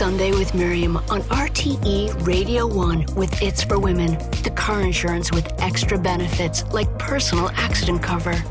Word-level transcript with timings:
Sunday 0.00 0.32
with 0.32 0.54
Miriam 0.54 0.96
on 1.10 1.20
RTE 1.24 2.26
Radio 2.26 2.66
1 2.66 3.04
with 3.16 3.42
It's 3.42 3.62
for 3.62 3.78
Women, 3.78 4.12
the 4.42 4.50
car 4.56 4.80
insurance 4.80 5.30
with 5.30 5.52
extra 5.60 5.98
benefits 5.98 6.64
like 6.72 6.88
personal 6.98 7.50
accident 7.50 8.02
cover. 8.02 8.42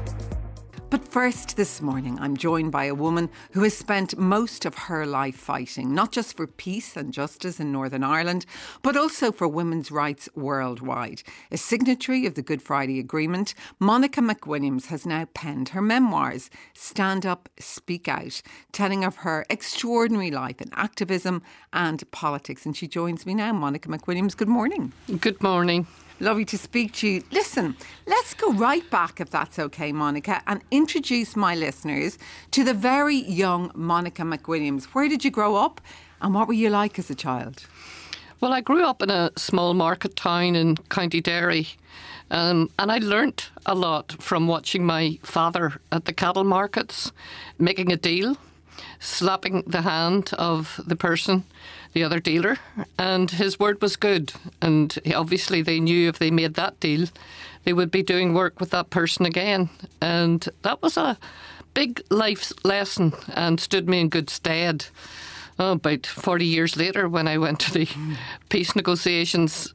But 0.89 1.07
first, 1.07 1.55
this 1.55 1.83
morning, 1.83 2.18
I'm 2.20 2.36
joined 2.36 2.71
by 2.71 2.86
a 2.86 2.96
woman 2.96 3.29
who 3.52 3.62
has 3.62 3.78
spent 3.78 4.18
most 4.18 4.65
of 4.65 4.73
her 4.73 5.05
life 5.05 5.36
fighting, 5.36 5.93
not 5.93 6.12
just 6.12 6.36
for 6.36 6.47
peace 6.47 6.97
and 6.97 7.14
justice 7.14 7.59
in 7.59 7.71
Northern 7.71 8.04
Ireland, 8.04 8.47
but 8.82 8.97
also 8.97 9.32
for 9.32 9.47
women's 9.47 9.91
rights 9.91 10.28
worldwide. 10.33 11.21
A 11.52 11.57
signatory 11.57 12.25
of 12.25 12.33
the 12.33 12.41
Good 12.41 12.64
Friday 12.64 13.00
Agreement, 13.00 13.54
Monica 13.78 14.20
McWilliams 14.20 14.88
has 14.88 15.05
now 15.05 15.25
penned 15.36 15.70
her 15.70 15.82
memoirs, 15.82 16.50
Stand 16.73 17.24
Up, 17.24 17.50
Speak 17.60 18.07
Out, 18.07 18.42
telling 18.71 19.04
of 19.04 19.18
her 19.18 19.46
extraordinary 19.47 20.32
life 20.32 20.60
in 20.60 20.71
activism 20.74 21.43
and 21.71 22.10
politics. 22.10 22.65
And 22.65 22.75
she 22.75 22.87
joins 22.87 23.28
me 23.28 23.36
now, 23.36 23.54
Monica 23.54 23.89
McWilliams. 23.89 24.36
Good 24.36 24.50
morning. 24.50 24.92
Good 25.19 25.43
morning. 25.43 25.86
Lovely 26.21 26.43
to 26.46 26.57
speak 26.57 26.91
to 26.96 27.07
you. 27.07 27.23
Listen, 27.32 27.78
let's 28.05 28.33
go 28.33 28.51
right 28.51 28.87
back, 28.89 29.21
if 29.21 29.29
that's 29.29 29.57
okay, 29.57 29.93
Monica, 29.93 30.41
and 30.47 30.61
introduce 30.69 31.37
my 31.37 31.55
listeners 31.55 32.17
to 32.52 32.66
the 32.66 32.73
very 32.73 33.16
young 33.16 33.72
Monica 33.73 34.23
McWilliams. 34.23 34.86
Where 34.86 35.08
did 35.08 35.23
you 35.23 35.31
grow 35.31 35.55
up 35.55 35.80
and 36.22 36.33
what 36.33 36.50
were 36.50 36.53
you 36.53 36.69
like 36.69 37.00
as 37.00 37.09
a 37.09 37.16
child? 37.16 37.66
Well, 38.41 38.52
I 38.52 38.59
grew 38.59 38.83
up 38.86 39.02
in 39.02 39.09
a 39.09 39.31
small 39.38 39.73
market 39.73 40.17
town 40.17 40.55
in 40.55 40.75
County 40.89 41.22
Derry. 41.22 41.67
Um, 42.31 42.69
and 42.77 42.91
I 42.91 42.97
learnt 42.97 43.49
a 43.66 43.73
lot 43.73 44.16
from 44.19 44.45
watching 44.45 44.86
my 44.86 45.19
father 45.23 45.80
at 45.91 46.03
the 46.03 46.13
cattle 46.13 46.44
markets, 46.44 47.13
making 47.58 47.94
a 47.94 47.97
deal, 47.97 48.38
slapping 48.99 49.63
the 49.66 49.81
hand 49.81 50.31
of 50.38 50.81
the 50.86 50.95
person 50.95 51.45
the 51.94 52.03
other 52.03 52.20
dealer, 52.20 52.58
and 52.98 53.31
his 53.31 53.59
word 53.59 53.81
was 53.81 53.95
good. 53.95 54.34
And 54.61 54.97
obviously, 55.16 55.61
they 55.61 55.80
knew 55.80 56.09
if 56.09 56.19
they 56.19 56.31
made 56.31 56.53
that 56.55 56.80
deal, 56.80 57.08
they 57.63 57.73
would 57.73 57.91
be 57.91 58.03
doing 58.03 58.33
work 58.33 58.59
with 58.59 58.69
that 58.72 58.89
person 58.89 59.25
again. 59.25 59.69
And 60.02 60.47
that 60.61 60.81
was 60.81 60.97
a 60.97 61.17
big 61.73 62.02
life 62.09 62.52
lesson 62.63 63.13
and 63.33 63.59
stood 63.59 63.88
me 63.89 64.02
in 64.02 64.09
good 64.09 64.30
stead. 64.30 64.86
Oh, 65.58 65.73
about 65.73 66.05
40 66.05 66.45
years 66.45 66.78
later, 66.78 67.09
when 67.09 67.28
I 67.28 67.38
went 67.38 67.59
to 67.61 67.73
the 67.73 67.88
peace 68.50 68.75
negotiations, 68.75 69.73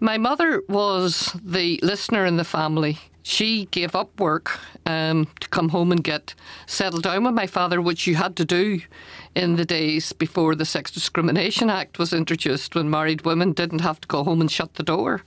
my 0.00 0.18
mother 0.18 0.62
was 0.68 1.36
the 1.44 1.78
listener 1.82 2.26
in 2.26 2.36
the 2.36 2.44
family. 2.44 2.98
She 3.30 3.66
gave 3.66 3.94
up 3.94 4.18
work 4.18 4.58
um, 4.86 5.28
to 5.38 5.48
come 5.50 5.68
home 5.68 5.92
and 5.92 6.02
get 6.02 6.34
settled 6.66 7.04
down 7.04 7.22
with 7.22 7.32
my 7.32 7.46
father, 7.46 7.80
which 7.80 8.08
you 8.08 8.16
had 8.16 8.34
to 8.36 8.44
do 8.44 8.80
in 9.36 9.54
the 9.54 9.64
days 9.64 10.12
before 10.12 10.56
the 10.56 10.64
Sex 10.64 10.90
Discrimination 10.90 11.70
Act 11.70 11.96
was 11.96 12.12
introduced, 12.12 12.74
when 12.74 12.90
married 12.90 13.24
women 13.24 13.52
didn't 13.52 13.82
have 13.82 14.00
to 14.00 14.08
go 14.08 14.24
home 14.24 14.40
and 14.40 14.50
shut 14.50 14.74
the 14.74 14.82
door. 14.82 15.22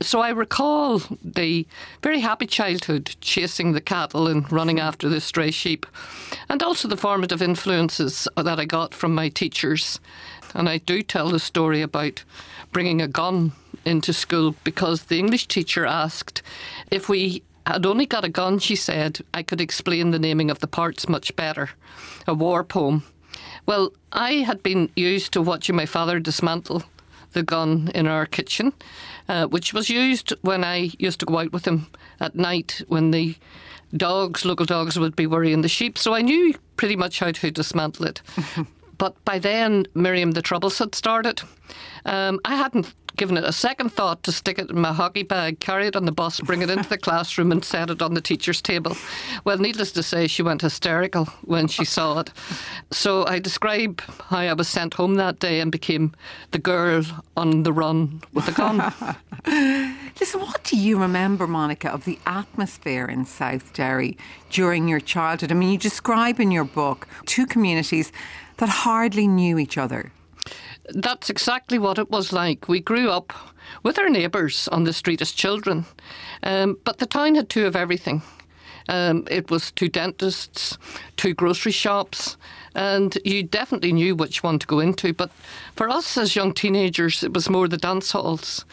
So 0.00 0.20
I 0.20 0.30
recall 0.30 1.02
the 1.22 1.66
very 2.02 2.20
happy 2.20 2.46
childhood 2.46 3.14
chasing 3.20 3.72
the 3.72 3.80
cattle 3.82 4.26
and 4.26 4.50
running 4.50 4.80
after 4.80 5.10
the 5.10 5.20
stray 5.20 5.50
sheep, 5.50 5.84
and 6.48 6.62
also 6.62 6.88
the 6.88 6.96
formative 6.96 7.42
influences 7.42 8.26
that 8.38 8.58
I 8.58 8.64
got 8.64 8.94
from 8.94 9.14
my 9.14 9.28
teachers. 9.28 10.00
And 10.54 10.66
I 10.66 10.78
do 10.78 11.02
tell 11.02 11.28
the 11.28 11.38
story 11.38 11.82
about 11.82 12.24
bringing 12.72 13.02
a 13.02 13.06
gun 13.06 13.52
into 13.84 14.12
school 14.12 14.54
because 14.64 15.04
the 15.04 15.18
English 15.18 15.48
teacher 15.48 15.86
asked 15.86 16.42
if 16.90 17.08
we 17.08 17.42
had 17.66 17.86
only 17.86 18.06
got 18.06 18.24
a 18.24 18.28
gun, 18.28 18.58
she 18.58 18.76
said, 18.76 19.20
I 19.32 19.42
could 19.42 19.60
explain 19.60 20.10
the 20.10 20.18
naming 20.18 20.50
of 20.50 20.60
the 20.60 20.66
parts 20.66 21.08
much 21.08 21.34
better. 21.36 21.70
A 22.26 22.34
war 22.34 22.62
poem. 22.62 23.04
Well, 23.66 23.92
I 24.12 24.32
had 24.34 24.62
been 24.62 24.90
used 24.94 25.32
to 25.32 25.42
watching 25.42 25.74
my 25.74 25.86
father 25.86 26.20
dismantle 26.20 26.82
the 27.32 27.42
gun 27.42 27.90
in 27.94 28.06
our 28.06 28.26
kitchen, 28.26 28.72
uh, 29.28 29.46
which 29.46 29.72
was 29.72 29.88
used 29.88 30.34
when 30.42 30.62
I 30.62 30.90
used 30.98 31.20
to 31.20 31.26
go 31.26 31.38
out 31.38 31.52
with 31.52 31.66
him 31.66 31.86
at 32.20 32.36
night 32.36 32.82
when 32.88 33.10
the 33.10 33.34
dogs, 33.96 34.44
local 34.44 34.66
dogs, 34.66 34.98
would 34.98 35.16
be 35.16 35.26
worrying 35.26 35.62
the 35.62 35.68
sheep. 35.68 35.96
So 35.98 36.14
I 36.14 36.22
knew 36.22 36.54
pretty 36.76 36.96
much 36.96 37.20
how 37.20 37.32
to 37.32 37.50
dismantle 37.50 38.06
it. 38.06 38.22
but 38.98 39.22
by 39.24 39.38
then, 39.38 39.86
Miriam, 39.94 40.32
the 40.32 40.42
troubles 40.42 40.78
had 40.78 40.94
started. 40.94 41.42
Um, 42.04 42.40
I 42.44 42.56
hadn't 42.56 42.92
given 43.16 43.36
it 43.36 43.44
a 43.44 43.52
second 43.52 43.90
thought 43.90 44.22
to 44.24 44.32
stick 44.32 44.58
it 44.58 44.70
in 44.70 44.80
my 44.80 44.92
hockey 44.92 45.22
bag, 45.22 45.60
carry 45.60 45.86
it 45.86 45.96
on 45.96 46.04
the 46.04 46.12
bus, 46.12 46.40
bring 46.40 46.62
it 46.62 46.70
into 46.70 46.88
the 46.88 46.98
classroom, 46.98 47.52
and 47.52 47.64
set 47.64 47.90
it 47.90 48.02
on 48.02 48.14
the 48.14 48.20
teacher's 48.20 48.60
table. 48.60 48.96
Well, 49.44 49.58
needless 49.58 49.92
to 49.92 50.02
say, 50.02 50.26
she 50.26 50.42
went 50.42 50.62
hysterical 50.62 51.26
when 51.42 51.68
she 51.68 51.84
saw 51.84 52.20
it. 52.20 52.30
So 52.90 53.26
I 53.26 53.38
describe 53.38 54.00
how 54.00 54.38
I 54.38 54.52
was 54.52 54.68
sent 54.68 54.94
home 54.94 55.14
that 55.14 55.38
day 55.38 55.60
and 55.60 55.70
became 55.70 56.12
the 56.50 56.58
girl 56.58 57.04
on 57.36 57.62
the 57.62 57.72
run 57.72 58.22
with 58.32 58.48
a 58.48 58.52
gun. 58.52 59.94
Listen, 60.20 60.40
what 60.40 60.62
do 60.62 60.76
you 60.76 60.96
remember, 60.98 61.46
Monica, 61.48 61.90
of 61.90 62.04
the 62.04 62.20
atmosphere 62.24 63.06
in 63.06 63.24
South 63.24 63.72
Derry 63.72 64.16
during 64.48 64.86
your 64.86 65.00
childhood? 65.00 65.50
I 65.50 65.54
mean, 65.54 65.70
you 65.70 65.78
describe 65.78 66.38
in 66.38 66.52
your 66.52 66.64
book 66.64 67.08
two 67.26 67.46
communities 67.46 68.12
that 68.58 68.68
hardly 68.68 69.26
knew 69.26 69.58
each 69.58 69.76
other. 69.76 70.12
That's 70.90 71.30
exactly 71.30 71.80
what 71.80 71.98
it 71.98 72.10
was 72.10 72.32
like. 72.32 72.68
We 72.68 72.78
grew 72.78 73.10
up 73.10 73.32
with 73.82 73.98
our 73.98 74.08
neighbours 74.08 74.68
on 74.68 74.84
the 74.84 74.92
street 74.92 75.20
as 75.20 75.32
children, 75.32 75.84
um, 76.44 76.78
but 76.84 76.98
the 76.98 77.06
town 77.06 77.34
had 77.34 77.48
two 77.48 77.66
of 77.66 77.74
everything. 77.74 78.22
Um, 78.88 79.26
it 79.30 79.50
was 79.50 79.70
two 79.70 79.88
dentists, 79.88 80.78
two 81.16 81.34
grocery 81.34 81.72
shops, 81.72 82.36
and 82.74 83.16
you 83.24 83.42
definitely 83.42 83.92
knew 83.92 84.14
which 84.14 84.42
one 84.42 84.58
to 84.58 84.66
go 84.66 84.80
into. 84.80 85.12
But 85.12 85.30
for 85.76 85.88
us 85.88 86.18
as 86.18 86.36
young 86.36 86.52
teenagers, 86.52 87.22
it 87.22 87.32
was 87.32 87.48
more 87.48 87.68
the 87.68 87.76
dance 87.76 88.12
halls. 88.12 88.64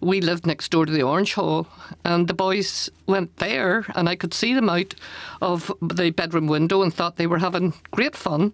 We 0.00 0.20
lived 0.20 0.46
next 0.46 0.70
door 0.70 0.86
to 0.86 0.92
the 0.92 1.02
Orange 1.02 1.34
Hall, 1.34 1.66
and 2.04 2.28
the 2.28 2.34
boys 2.34 2.88
went 3.06 3.36
there, 3.36 3.84
and 3.94 4.08
I 4.08 4.16
could 4.16 4.32
see 4.32 4.54
them 4.54 4.68
out 4.68 4.94
of 5.42 5.72
the 5.82 6.10
bedroom 6.10 6.46
window 6.46 6.82
and 6.82 6.94
thought 6.94 7.16
they 7.16 7.26
were 7.26 7.38
having 7.38 7.74
great 7.90 8.16
fun 8.16 8.52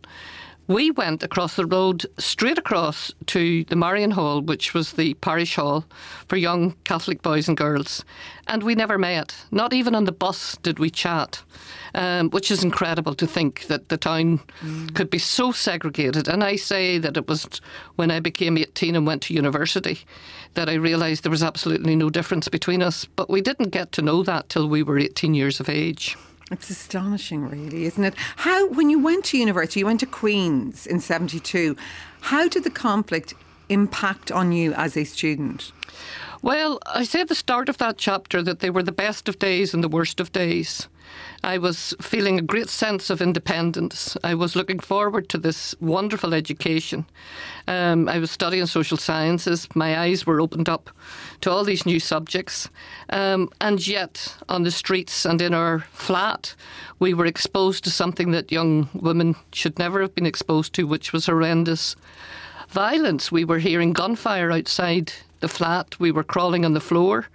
we 0.66 0.90
went 0.90 1.22
across 1.22 1.56
the 1.56 1.66
road 1.66 2.06
straight 2.18 2.58
across 2.58 3.12
to 3.26 3.64
the 3.64 3.76
Marian 3.76 4.12
Hall, 4.12 4.40
which 4.40 4.72
was 4.72 4.92
the 4.92 5.14
parish 5.14 5.56
hall 5.56 5.84
for 6.26 6.36
young 6.36 6.74
Catholic 6.84 7.22
boys 7.22 7.48
and 7.48 7.56
girls. 7.56 8.04
And 8.46 8.62
we 8.62 8.74
never 8.74 8.98
met. 8.98 9.34
Not 9.50 9.72
even 9.72 9.94
on 9.94 10.04
the 10.04 10.12
bus 10.12 10.56
did 10.62 10.78
we 10.78 10.90
chat, 10.90 11.42
um, 11.94 12.30
which 12.30 12.50
is 12.50 12.64
incredible 12.64 13.14
to 13.14 13.26
think 13.26 13.66
that 13.66 13.88
the 13.88 13.96
town 13.96 14.40
mm. 14.60 14.94
could 14.94 15.10
be 15.10 15.18
so 15.18 15.52
segregated. 15.52 16.28
And 16.28 16.42
I 16.42 16.56
say 16.56 16.98
that 16.98 17.16
it 17.16 17.28
was 17.28 17.60
when 17.96 18.10
I 18.10 18.20
became 18.20 18.56
18 18.56 18.96
and 18.96 19.06
went 19.06 19.22
to 19.22 19.34
university 19.34 20.00
that 20.54 20.68
I 20.68 20.74
realised 20.74 21.24
there 21.24 21.30
was 21.30 21.42
absolutely 21.42 21.96
no 21.96 22.10
difference 22.10 22.48
between 22.48 22.82
us. 22.82 23.04
But 23.04 23.28
we 23.28 23.40
didn't 23.40 23.70
get 23.70 23.92
to 23.92 24.02
know 24.02 24.22
that 24.22 24.48
till 24.48 24.68
we 24.68 24.82
were 24.82 24.98
18 24.98 25.34
years 25.34 25.60
of 25.60 25.68
age. 25.68 26.16
It's 26.54 26.70
astonishing, 26.70 27.48
really, 27.48 27.84
isn't 27.84 28.04
it? 28.04 28.14
How, 28.36 28.68
when 28.68 28.88
you 28.88 29.02
went 29.02 29.24
to 29.26 29.38
university, 29.38 29.80
you 29.80 29.86
went 29.86 29.98
to 30.00 30.06
Queen's 30.06 30.86
in 30.86 31.00
72, 31.00 31.76
how 32.20 32.46
did 32.46 32.62
the 32.62 32.70
conflict 32.70 33.34
impact 33.68 34.30
on 34.30 34.52
you 34.52 34.72
as 34.74 34.96
a 34.96 35.02
student? 35.02 35.72
Well, 36.42 36.78
I 36.86 37.02
say 37.02 37.22
at 37.22 37.28
the 37.28 37.34
start 37.34 37.68
of 37.68 37.78
that 37.78 37.98
chapter 37.98 38.40
that 38.40 38.60
they 38.60 38.70
were 38.70 38.84
the 38.84 38.92
best 38.92 39.28
of 39.28 39.40
days 39.40 39.74
and 39.74 39.82
the 39.82 39.88
worst 39.88 40.20
of 40.20 40.30
days. 40.30 40.86
I 41.44 41.58
was 41.58 41.94
feeling 42.00 42.38
a 42.38 42.42
great 42.42 42.70
sense 42.70 43.10
of 43.10 43.20
independence. 43.20 44.16
I 44.24 44.34
was 44.34 44.56
looking 44.56 44.78
forward 44.78 45.28
to 45.28 45.36
this 45.36 45.74
wonderful 45.78 46.32
education. 46.32 47.04
Um, 47.68 48.08
I 48.08 48.18
was 48.18 48.30
studying 48.30 48.64
social 48.64 48.96
sciences. 48.96 49.68
My 49.74 49.98
eyes 49.98 50.24
were 50.24 50.40
opened 50.40 50.70
up 50.70 50.88
to 51.42 51.50
all 51.50 51.62
these 51.62 51.84
new 51.84 52.00
subjects. 52.00 52.70
Um, 53.10 53.50
and 53.60 53.86
yet, 53.86 54.34
on 54.48 54.62
the 54.62 54.70
streets 54.70 55.26
and 55.26 55.42
in 55.42 55.52
our 55.52 55.80
flat, 55.92 56.54
we 56.98 57.12
were 57.12 57.26
exposed 57.26 57.84
to 57.84 57.90
something 57.90 58.30
that 58.30 58.50
young 58.50 58.88
women 58.94 59.36
should 59.52 59.78
never 59.78 60.00
have 60.00 60.14
been 60.14 60.24
exposed 60.24 60.72
to, 60.74 60.86
which 60.86 61.12
was 61.12 61.26
horrendous 61.26 61.94
violence. 62.70 63.30
We 63.30 63.44
were 63.44 63.58
hearing 63.58 63.92
gunfire 63.92 64.50
outside 64.50 65.12
the 65.40 65.48
flat. 65.48 66.00
We 66.00 66.10
were 66.10 66.24
crawling 66.24 66.64
on 66.64 66.72
the 66.72 66.80
floor 66.80 67.26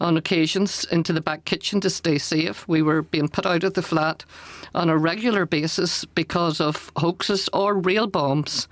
on 0.00 0.16
occasions 0.16 0.84
into 0.90 1.12
the 1.12 1.20
back 1.20 1.44
kitchen 1.44 1.80
to 1.80 1.90
stay 1.90 2.18
safe. 2.18 2.66
We 2.68 2.82
were 2.82 3.02
being 3.02 3.28
put 3.28 3.46
out 3.46 3.64
of 3.64 3.74
the 3.74 3.82
flat 3.82 4.24
on 4.74 4.88
a 4.88 4.96
regular 4.96 5.46
basis 5.46 6.04
because 6.04 6.60
of 6.60 6.90
hoaxes 6.96 7.48
or 7.52 7.74
real 7.74 8.06
bombs. 8.06 8.68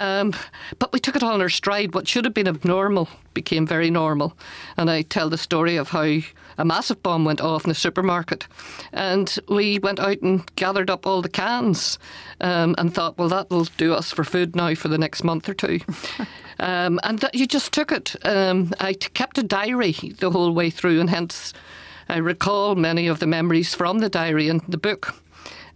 Um, 0.00 0.34
but 0.78 0.92
we 0.92 0.98
took 0.98 1.16
it 1.16 1.22
all 1.22 1.34
in 1.34 1.40
our 1.40 1.48
stride. 1.48 1.94
What 1.94 2.08
should 2.08 2.24
have 2.24 2.34
been 2.34 2.48
abnormal 2.48 3.08
became 3.34 3.66
very 3.66 3.90
normal. 3.90 4.36
And 4.76 4.90
I 4.90 5.02
tell 5.02 5.28
the 5.28 5.38
story 5.38 5.76
of 5.76 5.90
how 5.90 6.20
a 6.56 6.64
massive 6.64 7.02
bomb 7.02 7.24
went 7.24 7.40
off 7.40 7.64
in 7.64 7.68
the 7.68 7.74
supermarket. 7.74 8.46
And 8.92 9.36
we 9.48 9.78
went 9.80 10.00
out 10.00 10.22
and 10.22 10.44
gathered 10.56 10.88
up 10.88 11.06
all 11.06 11.20
the 11.20 11.28
cans 11.28 11.98
um, 12.40 12.74
and 12.78 12.94
thought, 12.94 13.18
well, 13.18 13.28
that'll 13.28 13.64
do 13.76 13.92
us 13.92 14.10
for 14.10 14.24
food 14.24 14.56
now 14.56 14.74
for 14.74 14.88
the 14.88 14.98
next 14.98 15.24
month 15.24 15.48
or 15.48 15.54
two. 15.54 15.80
Um, 16.64 16.98
and 17.02 17.18
that 17.18 17.34
you 17.34 17.46
just 17.46 17.72
took 17.72 17.92
it. 17.92 18.16
Um, 18.24 18.72
I 18.80 18.94
kept 18.94 19.36
a 19.36 19.42
diary 19.42 19.92
the 19.92 20.30
whole 20.30 20.52
way 20.52 20.70
through, 20.70 20.98
and 20.98 21.10
hence 21.10 21.52
I 22.08 22.16
recall 22.16 22.74
many 22.74 23.06
of 23.06 23.18
the 23.18 23.26
memories 23.26 23.74
from 23.74 23.98
the 23.98 24.08
diary 24.08 24.48
and 24.48 24.62
the 24.66 24.78
book. 24.78 25.14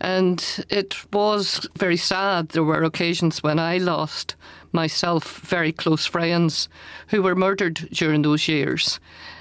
And 0.01 0.43
it 0.71 0.97
was 1.13 1.69
very 1.77 1.99
sad. 1.99 2.49
There 2.49 2.65
were 2.65 2.85
occasions 2.85 3.43
when 3.43 3.59
I 3.59 3.77
lost 3.77 4.35
myself 4.73 5.41
very 5.41 5.73
close 5.73 6.07
friends 6.07 6.71
who 7.09 7.23
were 7.23 7.35
murdered 7.35 7.87
during 7.93 8.23
those 8.23 8.49
years. 8.49 8.99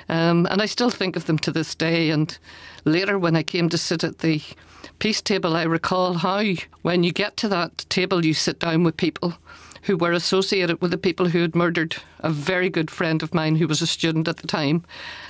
Um, 0.10 0.48
and 0.52 0.62
I 0.62 0.66
still 0.66 0.90
think 0.90 1.16
of 1.16 1.28
them 1.28 1.38
to 1.40 1.52
this 1.52 1.76
day. 1.76 2.10
And 2.10 2.38
later, 2.84 3.18
when 3.18 3.38
I 3.38 3.44
came 3.44 3.70
to 3.70 3.78
sit 3.78 4.04
at 4.04 4.20
the 4.20 4.42
peace 5.00 5.22
table, 5.22 5.56
I 5.56 5.64
recall 5.64 6.16
how, 6.16 6.44
when 6.82 7.06
you 7.06 7.14
get 7.14 7.38
to 7.38 7.48
that 7.48 7.86
table, 7.88 8.26
you 8.26 8.34
sit 8.34 8.60
down 8.60 8.84
with 8.84 8.98
people 8.98 9.34
who 9.88 9.98
were 9.98 10.12
associated 10.12 10.82
with 10.82 10.92
the 10.92 10.98
people 10.98 11.30
who 11.30 11.42
had 11.42 11.56
murdered 11.56 11.96
a 12.20 12.30
very 12.30 12.70
good 12.70 12.92
friend 12.92 13.24
of 13.24 13.34
mine 13.34 13.56
who 13.56 13.68
was 13.68 13.82
a 13.82 13.88
student 13.88 14.28
at 14.28 14.38
the 14.38 14.48
time. 14.48 14.84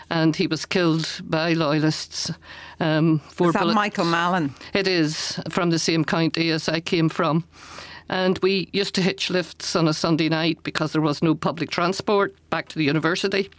And 0.10 0.36
he 0.36 0.48
was 0.48 0.66
killed 0.66 1.22
by 1.24 1.54
loyalists. 1.54 2.32
Um, 2.80 3.22
is 3.40 3.54
that 3.54 3.68
Michael 3.68 4.06
Mallon? 4.06 4.56
It 4.74 4.88
is 4.88 5.40
from 5.50 5.70
the 5.70 5.78
same 5.78 6.04
county 6.04 6.50
as 6.50 6.68
I 6.68 6.80
came 6.80 7.08
from. 7.08 7.44
And 8.10 8.40
we 8.40 8.70
used 8.74 8.96
to 8.96 9.02
hitch 9.02 9.30
lifts 9.30 9.76
on 9.76 9.88
a 9.88 9.94
Sunday 9.94 10.28
night 10.28 10.58
because 10.64 10.92
there 10.92 11.02
was 11.02 11.22
no 11.22 11.36
public 11.36 11.70
transport 11.70 12.36
back 12.50 12.68
to 12.70 12.80
the 12.80 12.86
university. 12.86 13.52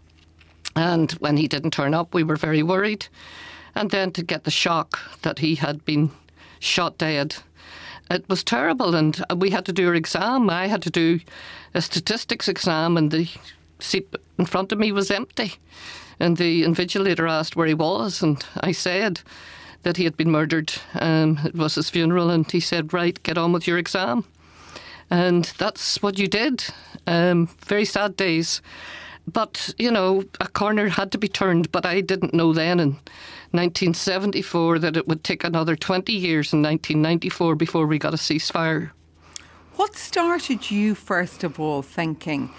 And 0.74 1.12
when 1.12 1.36
he 1.36 1.46
didn't 1.46 1.72
turn 1.72 1.94
up, 1.94 2.12
we 2.12 2.24
were 2.24 2.36
very 2.36 2.64
worried. 2.64 3.06
And 3.76 3.90
then 3.90 4.10
to 4.12 4.24
get 4.24 4.42
the 4.42 4.50
shock 4.50 4.98
that 5.22 5.38
he 5.38 5.54
had 5.54 5.84
been 5.84 6.10
shot 6.58 6.98
dead. 6.98 7.36
It 8.10 8.28
was 8.28 8.42
terrible, 8.42 8.94
and 8.94 9.22
we 9.36 9.50
had 9.50 9.66
to 9.66 9.72
do 9.72 9.88
our 9.88 9.94
exam. 9.94 10.48
I 10.48 10.66
had 10.66 10.82
to 10.82 10.90
do 10.90 11.20
a 11.74 11.82
statistics 11.82 12.48
exam, 12.48 12.96
and 12.96 13.10
the 13.10 13.28
seat 13.80 14.14
in 14.38 14.46
front 14.46 14.72
of 14.72 14.78
me 14.78 14.92
was 14.92 15.10
empty. 15.10 15.54
And 16.18 16.36
the 16.36 16.64
invigilator 16.64 17.30
asked 17.30 17.54
where 17.54 17.66
he 17.66 17.74
was, 17.74 18.22
and 18.22 18.44
I 18.60 18.72
said 18.72 19.20
that 19.82 19.96
he 19.96 20.04
had 20.04 20.16
been 20.16 20.30
murdered. 20.30 20.72
Um, 20.94 21.38
it 21.44 21.54
was 21.54 21.74
his 21.74 21.90
funeral, 21.90 22.30
and 22.30 22.50
he 22.50 22.60
said, 22.60 22.92
Right, 22.92 23.22
get 23.22 23.38
on 23.38 23.52
with 23.52 23.66
your 23.66 23.78
exam. 23.78 24.24
And 25.10 25.44
that's 25.58 26.02
what 26.02 26.18
you 26.18 26.28
did. 26.28 26.64
Um, 27.06 27.46
very 27.66 27.84
sad 27.84 28.16
days. 28.16 28.60
But, 29.32 29.74
you 29.78 29.90
know, 29.90 30.24
a 30.40 30.48
corner 30.48 30.88
had 30.88 31.12
to 31.12 31.18
be 31.18 31.28
turned, 31.28 31.70
but 31.70 31.84
I 31.84 32.00
didn't 32.00 32.32
know 32.32 32.52
then 32.54 32.80
in 32.80 32.92
1974 33.52 34.78
that 34.78 34.96
it 34.96 35.06
would 35.06 35.22
take 35.22 35.44
another 35.44 35.76
20 35.76 36.12
years 36.12 36.52
in 36.52 36.62
1994 36.62 37.54
before 37.54 37.86
we 37.86 37.98
got 37.98 38.14
a 38.14 38.16
ceasefire. 38.16 38.90
What 39.76 39.96
started 39.96 40.70
you, 40.70 40.94
first 40.94 41.44
of 41.44 41.60
all, 41.60 41.82
thinking 41.82 42.50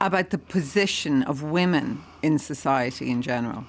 about 0.00 0.30
the 0.30 0.38
position 0.38 1.22
of 1.22 1.42
women 1.42 2.02
in 2.22 2.38
society 2.38 3.10
in 3.10 3.22
general? 3.22 3.64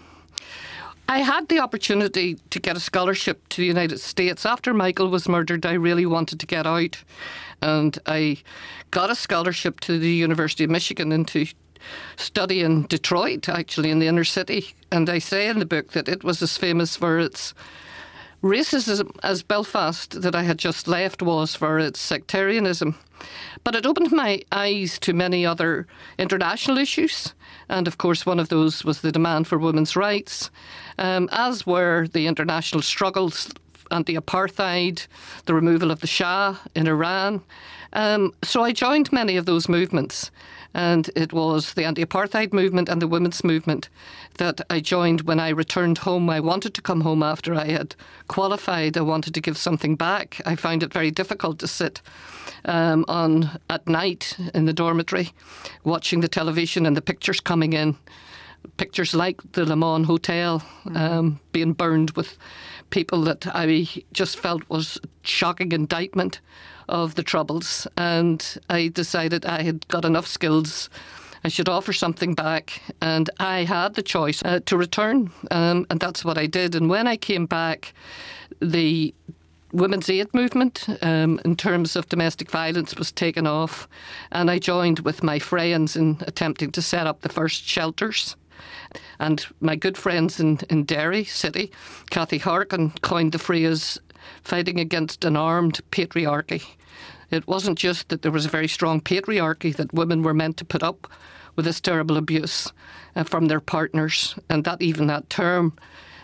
I 1.09 1.19
had 1.19 1.48
the 1.48 1.59
opportunity 1.59 2.36
to 2.50 2.59
get 2.59 2.75
a 2.75 2.81
scholarship 2.81 3.48
to 3.50 3.62
the 3.62 3.68
United 3.68 4.00
States. 4.00 4.45
After 4.45 4.74
Michael 4.74 5.09
was 5.09 5.30
murdered, 5.30 5.65
I 5.65 5.74
really 5.74 6.06
wanted 6.06 6.39
to 6.42 6.45
get 6.45 6.68
out. 6.68 7.01
And 7.62 7.98
I 8.07 8.38
got 8.92 9.09
a 9.09 9.15
scholarship 9.15 9.80
to 9.81 9.98
the 9.98 10.12
University 10.12 10.65
of 10.65 10.69
Michigan 10.69 11.13
into 11.13 11.45
study 12.15 12.62
in 12.62 12.83
Detroit, 12.83 13.50
actually, 13.50 13.91
in 13.91 14.00
the 14.00 14.07
inner 14.07 14.24
city. 14.24 14.74
And 14.91 15.09
I 15.09 15.19
say 15.19 15.47
in 15.47 15.59
the 15.59 15.65
book 15.65 15.91
that 15.91 16.07
it 16.07 16.24
was 16.24 16.41
as 16.41 16.57
famous 16.57 16.95
for 16.95 17.19
its 17.19 17.53
racism 18.44 19.09
as 19.24 19.44
Belfast 19.44 20.21
that 20.21 20.35
I 20.35 20.44
had 20.44 20.59
just 20.59 20.88
left 20.88 21.21
was 21.21 21.56
for 21.56 21.79
its 21.79 22.00
sectarianism. 22.00 22.95
But 23.63 23.75
it 23.75 23.85
opened 23.85 24.12
my 24.12 24.41
eyes 24.51 25.00
to 25.00 25.13
many 25.13 25.45
other 25.45 25.88
international 26.18 26.77
issues. 26.77 27.33
And 27.68 27.88
of 27.88 27.97
course, 27.97 28.25
one 28.25 28.39
of 28.39 28.50
those 28.50 28.85
was 28.85 29.01
the 29.01 29.12
demand 29.12 29.47
for 29.47 29.57
women's 29.57 29.95
rights, 29.95 30.51
um, 31.00 31.27
as 31.31 31.65
were 31.65 32.07
the 32.07 32.27
international 32.27 32.81
struggles 32.81 33.50
anti 33.91 34.15
apartheid, 34.15 35.07
the 35.45 35.53
removal 35.53 35.91
of 35.91 36.01
the 36.01 36.07
Shah 36.07 36.57
in 36.75 36.88
Iran. 36.88 37.41
Um, 37.94 38.33
so 38.44 38.63
I 38.63 38.71
joined 38.71 39.12
many 39.12 39.38
of 39.38 39.45
those 39.45 39.69
movements 39.69 40.30
and 40.74 41.10
it 41.16 41.34
was 41.34 41.74
the 41.74 41.86
anti 41.86 42.04
apartheid 42.04 42.54
movement 42.54 42.90
and 42.90 43.02
the 43.02 43.08
women's 43.08 43.44
movement 43.44 43.90
that 44.38 44.62
I 44.69 44.80
joined 44.80 45.22
when 45.22 45.40
I 45.40 45.50
returned 45.50 46.00
home. 46.00 46.30
I 46.30 46.40
wanted 46.40 46.74
to 46.74 46.81
come 46.81 47.02
home 47.02 47.24
after 47.24 47.54
I 47.54 47.68
had 47.68 47.96
qualified, 48.28 48.98
I 48.98 49.02
wanted 49.02 49.34
to 49.34 49.42
give 49.42 49.58
something 49.58 49.96
back. 49.96 50.42
I 50.46 50.56
found 50.56 50.84
it 50.84 50.94
very 50.94 51.12
difficult 51.12 51.60
to 51.60 51.68
sit. 51.68 52.02
Um, 52.66 53.06
on 53.08 53.60
at 53.69 53.88
night 53.88 54.36
in 54.54 54.66
the 54.66 54.74
dormitory, 54.74 55.31
watching 55.84 56.19
the 56.19 56.28
television 56.28 56.86
and 56.86 56.98
the 56.98 57.02
pictures 57.02 57.40
coming 57.40 57.74
in, 57.74 57.96
pictures 58.78 59.14
like 59.14 59.40
the 59.54 59.66
La 59.66 59.75
Mon 59.75 60.04
Hotel 60.04 60.64
um, 60.94 61.40
being 61.52 61.74
burned 61.74 62.12
with 62.12 62.38
people 62.89 63.22
that 63.24 63.45
I 63.54 63.88
just 64.13 64.39
felt 64.39 64.68
was 64.69 65.00
shocking 65.24 65.72
indictment 65.72 66.42
of 66.89 67.16
the 67.16 67.24
Troubles, 67.24 67.88
and 67.98 68.57
I 68.69 68.88
decided 68.89 69.45
I 69.45 69.63
had 69.63 69.88
got 69.88 70.06
enough 70.06 70.28
skills. 70.28 70.89
I 71.44 71.50
should 71.50 71.69
offer 71.69 71.94
something 71.94 72.34
back, 72.34 72.81
and 73.01 73.30
I 73.39 73.63
had 73.63 73.94
the 73.94 74.04
choice 74.04 74.42
uh, 74.44 74.60
to 74.66 74.78
return, 74.78 75.31
um, 75.51 75.86
and 75.89 76.00
that's 76.00 76.25
what 76.25 76.38
I 76.38 76.48
did. 76.48 76.75
And 76.75 76.89
when 76.89 77.07
I 77.07 77.18
came 77.18 77.45
back, 77.45 77.94
the 78.62 79.13
women's 79.74 80.10
aid 80.10 80.33
movement 80.33 80.88
um, 81.01 81.40
in 81.44 81.56
terms 81.56 81.95
of 81.95 82.07
domestic 82.10 82.50
violence 82.50 82.95
was 82.95 83.12
taken 83.12 83.45
off, 83.45 83.88
and 84.31 84.50
I 84.50 84.60
joined 84.60 85.00
with 85.00 85.24
my 85.24 85.40
friends 85.40 85.95
in 85.95 86.18
attempting 86.22 86.72
to 86.72 86.81
set 86.81 87.07
up 87.07 87.22
the 87.22 87.30
first 87.30 87.63
shelters. 87.66 88.36
And 89.19 89.45
my 89.59 89.75
good 89.75 89.98
friends 89.98 90.39
in, 90.39 90.59
in 90.69 90.83
Derry 90.83 91.24
City, 91.24 91.71
Cathy 92.09 92.38
Harkin, 92.38 92.92
coined 93.01 93.31
the 93.31 93.39
phrase 93.39 94.00
fighting 94.44 94.80
against 94.80 95.25
an 95.25 95.36
armed 95.36 95.80
patriarchy. 95.92 96.63
It 97.30 97.48
wasn't 97.48 97.77
just 97.77 98.09
that 98.09 98.21
there 98.21 98.31
was 98.31 98.45
a 98.45 98.50
very 98.50 98.68
strong 98.68 99.01
patriarchy 99.01 99.75
that 99.75 99.94
women 99.94 100.24
were 100.24 100.33
meant 100.33 100.57
to 100.57 100.65
put 100.65 100.83
up 100.83 101.07
with 101.56 101.65
this 101.65 101.81
terrible 101.81 102.18
abuse 102.18 102.71
uh, 103.15 103.24
from 103.24 103.48
their 103.48 103.59
partners, 103.59 104.36
and 104.50 104.63
that 104.63 104.81
even 104.81 105.07
that 105.07 105.30
term 105.30 105.74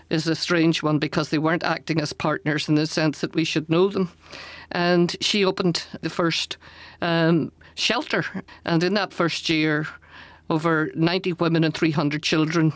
is 0.09 0.27
a 0.27 0.35
strange 0.35 0.83
one 0.83 0.99
because 0.99 1.29
they 1.29 1.39
weren't 1.39 1.63
acting 1.63 1.99
as 1.99 2.13
partners 2.13 2.69
in 2.69 2.75
the 2.75 2.85
sense 2.85 3.21
that 3.21 3.35
we 3.35 3.43
should 3.43 3.69
know 3.69 3.89
them. 3.89 4.11
And 4.71 5.15
she 5.21 5.43
opened 5.43 5.83
the 6.01 6.09
first 6.09 6.57
um, 7.01 7.51
shelter, 7.75 8.25
and 8.63 8.83
in 8.83 8.93
that 8.93 9.13
first 9.13 9.49
year, 9.49 9.87
over 10.49 10.91
90 10.95 11.33
women 11.33 11.63
and 11.63 11.73
300 11.73 12.21
children 12.21 12.73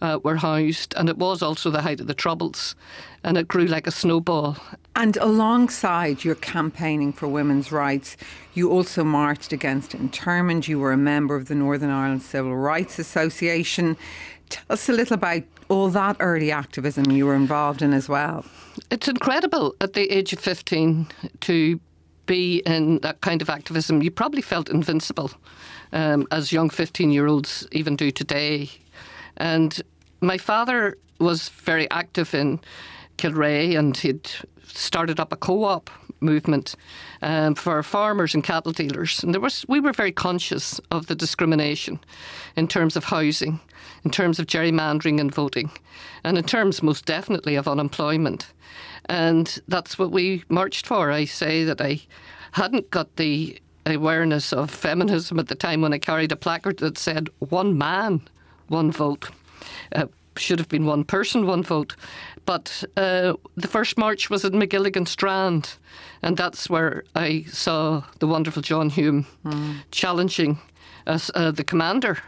uh, 0.00 0.18
were 0.22 0.36
housed, 0.36 0.94
and 0.96 1.08
it 1.08 1.18
was 1.18 1.42
also 1.42 1.70
the 1.70 1.82
height 1.82 2.00
of 2.00 2.06
the 2.06 2.14
Troubles, 2.14 2.76
and 3.24 3.36
it 3.36 3.48
grew 3.48 3.66
like 3.66 3.86
a 3.86 3.90
snowball. 3.90 4.56
And 4.94 5.16
alongside 5.16 6.24
your 6.24 6.36
campaigning 6.36 7.12
for 7.12 7.26
women's 7.26 7.72
rights, 7.72 8.16
you 8.54 8.70
also 8.70 9.04
marched 9.04 9.52
against 9.52 9.94
internment. 9.94 10.68
You 10.68 10.78
were 10.78 10.92
a 10.92 10.96
member 10.96 11.34
of 11.34 11.48
the 11.48 11.54
Northern 11.54 11.90
Ireland 11.90 12.22
Civil 12.22 12.56
Rights 12.56 12.98
Association. 12.98 13.96
Tell 14.48 14.64
us 14.70 14.88
a 14.88 14.92
little 14.92 15.14
about 15.14 15.42
all 15.68 15.88
that 15.90 16.16
early 16.20 16.50
activism 16.50 17.10
you 17.10 17.26
were 17.26 17.34
involved 17.34 17.82
in 17.82 17.92
as 17.92 18.08
well. 18.08 18.44
It's 18.90 19.08
incredible 19.08 19.74
at 19.80 19.92
the 19.92 20.10
age 20.10 20.32
of 20.32 20.38
15 20.38 21.08
to 21.40 21.80
be 22.26 22.58
in 22.64 22.98
that 23.00 23.20
kind 23.20 23.42
of 23.42 23.50
activism. 23.50 24.02
You 24.02 24.10
probably 24.10 24.42
felt 24.42 24.70
invincible 24.70 25.30
um, 25.92 26.26
as 26.30 26.52
young 26.52 26.70
15 26.70 27.10
year 27.10 27.26
olds 27.26 27.66
even 27.72 27.96
do 27.96 28.10
today. 28.10 28.70
And 29.36 29.80
my 30.20 30.38
father 30.38 30.96
was 31.18 31.48
very 31.48 31.90
active 31.90 32.34
in 32.34 32.60
Kilrea 33.16 33.78
and 33.78 33.96
he'd 33.96 34.28
started 34.64 35.18
up 35.18 35.32
a 35.32 35.36
co 35.36 35.64
op 35.64 35.90
movement 36.20 36.74
um, 37.22 37.54
for 37.54 37.82
farmers 37.82 38.34
and 38.34 38.42
cattle 38.42 38.72
dealers. 38.72 39.22
And 39.22 39.32
there 39.32 39.40
was, 39.40 39.64
we 39.68 39.80
were 39.80 39.92
very 39.92 40.12
conscious 40.12 40.80
of 40.90 41.06
the 41.06 41.14
discrimination 41.14 42.00
in 42.56 42.68
terms 42.68 42.96
of 42.96 43.04
housing, 43.04 43.60
in 44.04 44.10
terms 44.10 44.38
of 44.38 44.46
gerrymandering 44.46 45.20
and 45.20 45.32
voting, 45.32 45.70
and 46.24 46.38
in 46.38 46.44
terms 46.44 46.82
most 46.82 47.04
definitely 47.04 47.54
of 47.54 47.68
unemployment. 47.68 48.52
And 49.06 49.60
that's 49.68 49.98
what 49.98 50.10
we 50.10 50.42
marched 50.48 50.86
for. 50.86 51.10
I 51.10 51.24
say 51.24 51.64
that 51.64 51.80
I 51.80 52.00
hadn't 52.52 52.90
got 52.90 53.16
the 53.16 53.60
awareness 53.94 54.52
of 54.52 54.70
feminism 54.70 55.38
at 55.38 55.48
the 55.48 55.54
time 55.54 55.80
when 55.80 55.92
I 55.92 55.98
carried 55.98 56.32
a 56.32 56.36
placard 56.36 56.78
that 56.78 56.98
said, 56.98 57.28
one 57.38 57.76
man, 57.76 58.20
one 58.68 58.90
vote. 58.90 59.30
Uh, 59.94 60.06
should 60.36 60.58
have 60.58 60.68
been 60.68 60.86
one 60.86 61.04
person, 61.04 61.46
one 61.46 61.62
vote. 61.62 61.96
But 62.46 62.84
uh, 62.96 63.34
the 63.56 63.68
first 63.68 63.98
march 63.98 64.30
was 64.30 64.44
at 64.44 64.52
Magilligan 64.52 65.06
Strand, 65.06 65.76
and 66.22 66.36
that's 66.36 66.70
where 66.70 67.04
I 67.14 67.44
saw 67.48 68.04
the 68.20 68.26
wonderful 68.26 68.62
John 68.62 68.88
Hume 68.88 69.26
mm. 69.44 69.76
challenging 69.90 70.58
us, 71.06 71.30
uh, 71.34 71.50
the 71.50 71.64
commander 71.64 72.18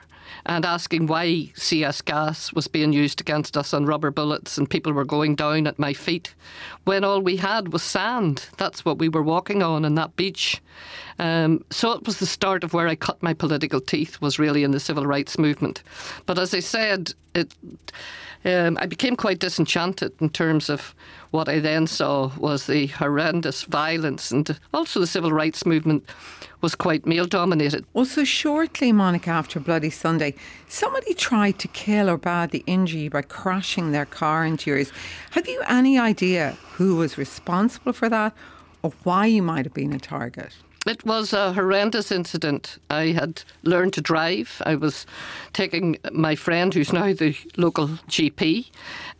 and 0.46 0.64
asking 0.64 1.06
why 1.06 1.50
CS 1.54 2.02
gas 2.02 2.52
was 2.52 2.68
being 2.68 2.92
used 2.92 3.20
against 3.20 3.56
us 3.56 3.74
on 3.74 3.86
rubber 3.86 4.10
bullets 4.10 4.58
and 4.58 4.68
people 4.68 4.92
were 4.92 5.04
going 5.04 5.34
down 5.34 5.66
at 5.66 5.78
my 5.78 5.92
feet 5.92 6.34
when 6.84 7.04
all 7.04 7.20
we 7.20 7.36
had 7.36 7.72
was 7.72 7.82
sand. 7.82 8.48
That's 8.56 8.84
what 8.84 8.98
we 8.98 9.08
were 9.08 9.22
walking 9.22 9.62
on 9.62 9.84
on 9.84 9.94
that 9.96 10.16
beach. 10.16 10.60
Um, 11.18 11.64
so 11.70 11.92
it 11.92 12.06
was 12.06 12.18
the 12.18 12.26
start 12.26 12.64
of 12.64 12.72
where 12.72 12.88
I 12.88 12.94
cut 12.94 13.22
my 13.22 13.34
political 13.34 13.80
teeth, 13.80 14.20
was 14.20 14.38
really 14.38 14.64
in 14.64 14.70
the 14.70 14.80
civil 14.80 15.06
rights 15.06 15.38
movement. 15.38 15.82
But 16.26 16.38
as 16.38 16.54
I 16.54 16.60
said, 16.60 17.12
it, 17.34 17.54
um, 18.44 18.78
I 18.80 18.86
became 18.86 19.16
quite 19.16 19.38
disenchanted 19.38 20.12
in 20.20 20.30
terms 20.30 20.70
of 20.70 20.94
what 21.30 21.48
I 21.48 21.58
then 21.60 21.86
saw 21.86 22.32
was 22.38 22.66
the 22.66 22.86
horrendous 22.86 23.64
violence 23.64 24.30
and 24.30 24.58
also 24.72 25.00
the 25.00 25.06
civil 25.06 25.32
rights 25.32 25.66
movement 25.66 26.08
was 26.60 26.74
quite 26.74 27.06
male 27.06 27.26
dominated. 27.26 27.84
Well, 27.92 28.04
so 28.04 28.24
shortly, 28.24 28.92
Monica, 28.92 29.30
after 29.30 29.60
Bloody 29.60 29.90
Sunday, 29.90 30.34
somebody 30.68 31.14
tried 31.14 31.58
to 31.60 31.68
kill 31.68 32.10
or 32.10 32.18
badly 32.18 32.64
injure 32.66 32.98
you 32.98 33.10
by 33.10 33.22
crashing 33.22 33.92
their 33.92 34.06
car 34.06 34.44
into 34.44 34.70
yours. 34.70 34.92
Have 35.30 35.48
you 35.48 35.62
any 35.68 35.98
idea 35.98 36.56
who 36.72 36.96
was 36.96 37.18
responsible 37.18 37.92
for 37.92 38.08
that 38.08 38.34
or 38.82 38.92
why 39.04 39.26
you 39.26 39.42
might 39.42 39.66
have 39.66 39.74
been 39.74 39.92
a 39.92 39.98
target? 40.00 40.54
It 40.86 41.04
was 41.04 41.34
a 41.34 41.52
horrendous 41.52 42.10
incident. 42.10 42.78
I 42.88 43.08
had 43.08 43.42
learned 43.62 43.92
to 43.94 44.00
drive. 44.00 44.62
I 44.64 44.76
was 44.76 45.04
taking 45.52 45.98
my 46.10 46.34
friend, 46.34 46.72
who's 46.72 46.92
now 46.92 47.12
the 47.12 47.36
local 47.58 47.88
GP, 48.08 48.70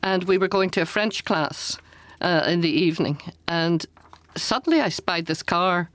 and 0.02 0.24
we 0.24 0.38
were 0.38 0.48
going 0.48 0.70
to 0.70 0.80
a 0.80 0.86
French 0.86 1.24
class 1.26 1.76
uh, 2.22 2.44
in 2.46 2.62
the 2.62 2.70
evening. 2.70 3.20
And 3.46 3.84
suddenly 4.36 4.80
I 4.80 4.88
spied 4.88 5.26
this 5.26 5.42
car 5.42 5.90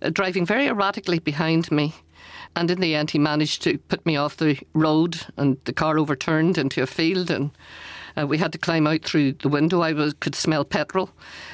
uh, 0.00 0.08
driving 0.08 0.46
very 0.46 0.66
erratically 0.66 1.18
behind 1.18 1.70
me. 1.70 1.94
And 2.56 2.70
in 2.70 2.80
the 2.80 2.94
end, 2.94 3.10
he 3.10 3.18
managed 3.18 3.62
to 3.62 3.76
put 3.76 4.04
me 4.06 4.16
off 4.16 4.38
the 4.38 4.58
road, 4.72 5.20
and 5.36 5.58
the 5.64 5.74
car 5.74 5.98
overturned 5.98 6.56
into 6.56 6.82
a 6.82 6.86
field. 6.86 7.30
And 7.30 7.50
uh, 8.16 8.26
we 8.26 8.38
had 8.38 8.52
to 8.52 8.58
climb 8.58 8.86
out 8.86 9.02
through 9.02 9.32
the 9.32 9.48
window. 9.48 9.80
I 9.80 9.92
was, 9.92 10.14
could 10.14 10.34
smell 10.34 10.64
petrol, 10.64 11.10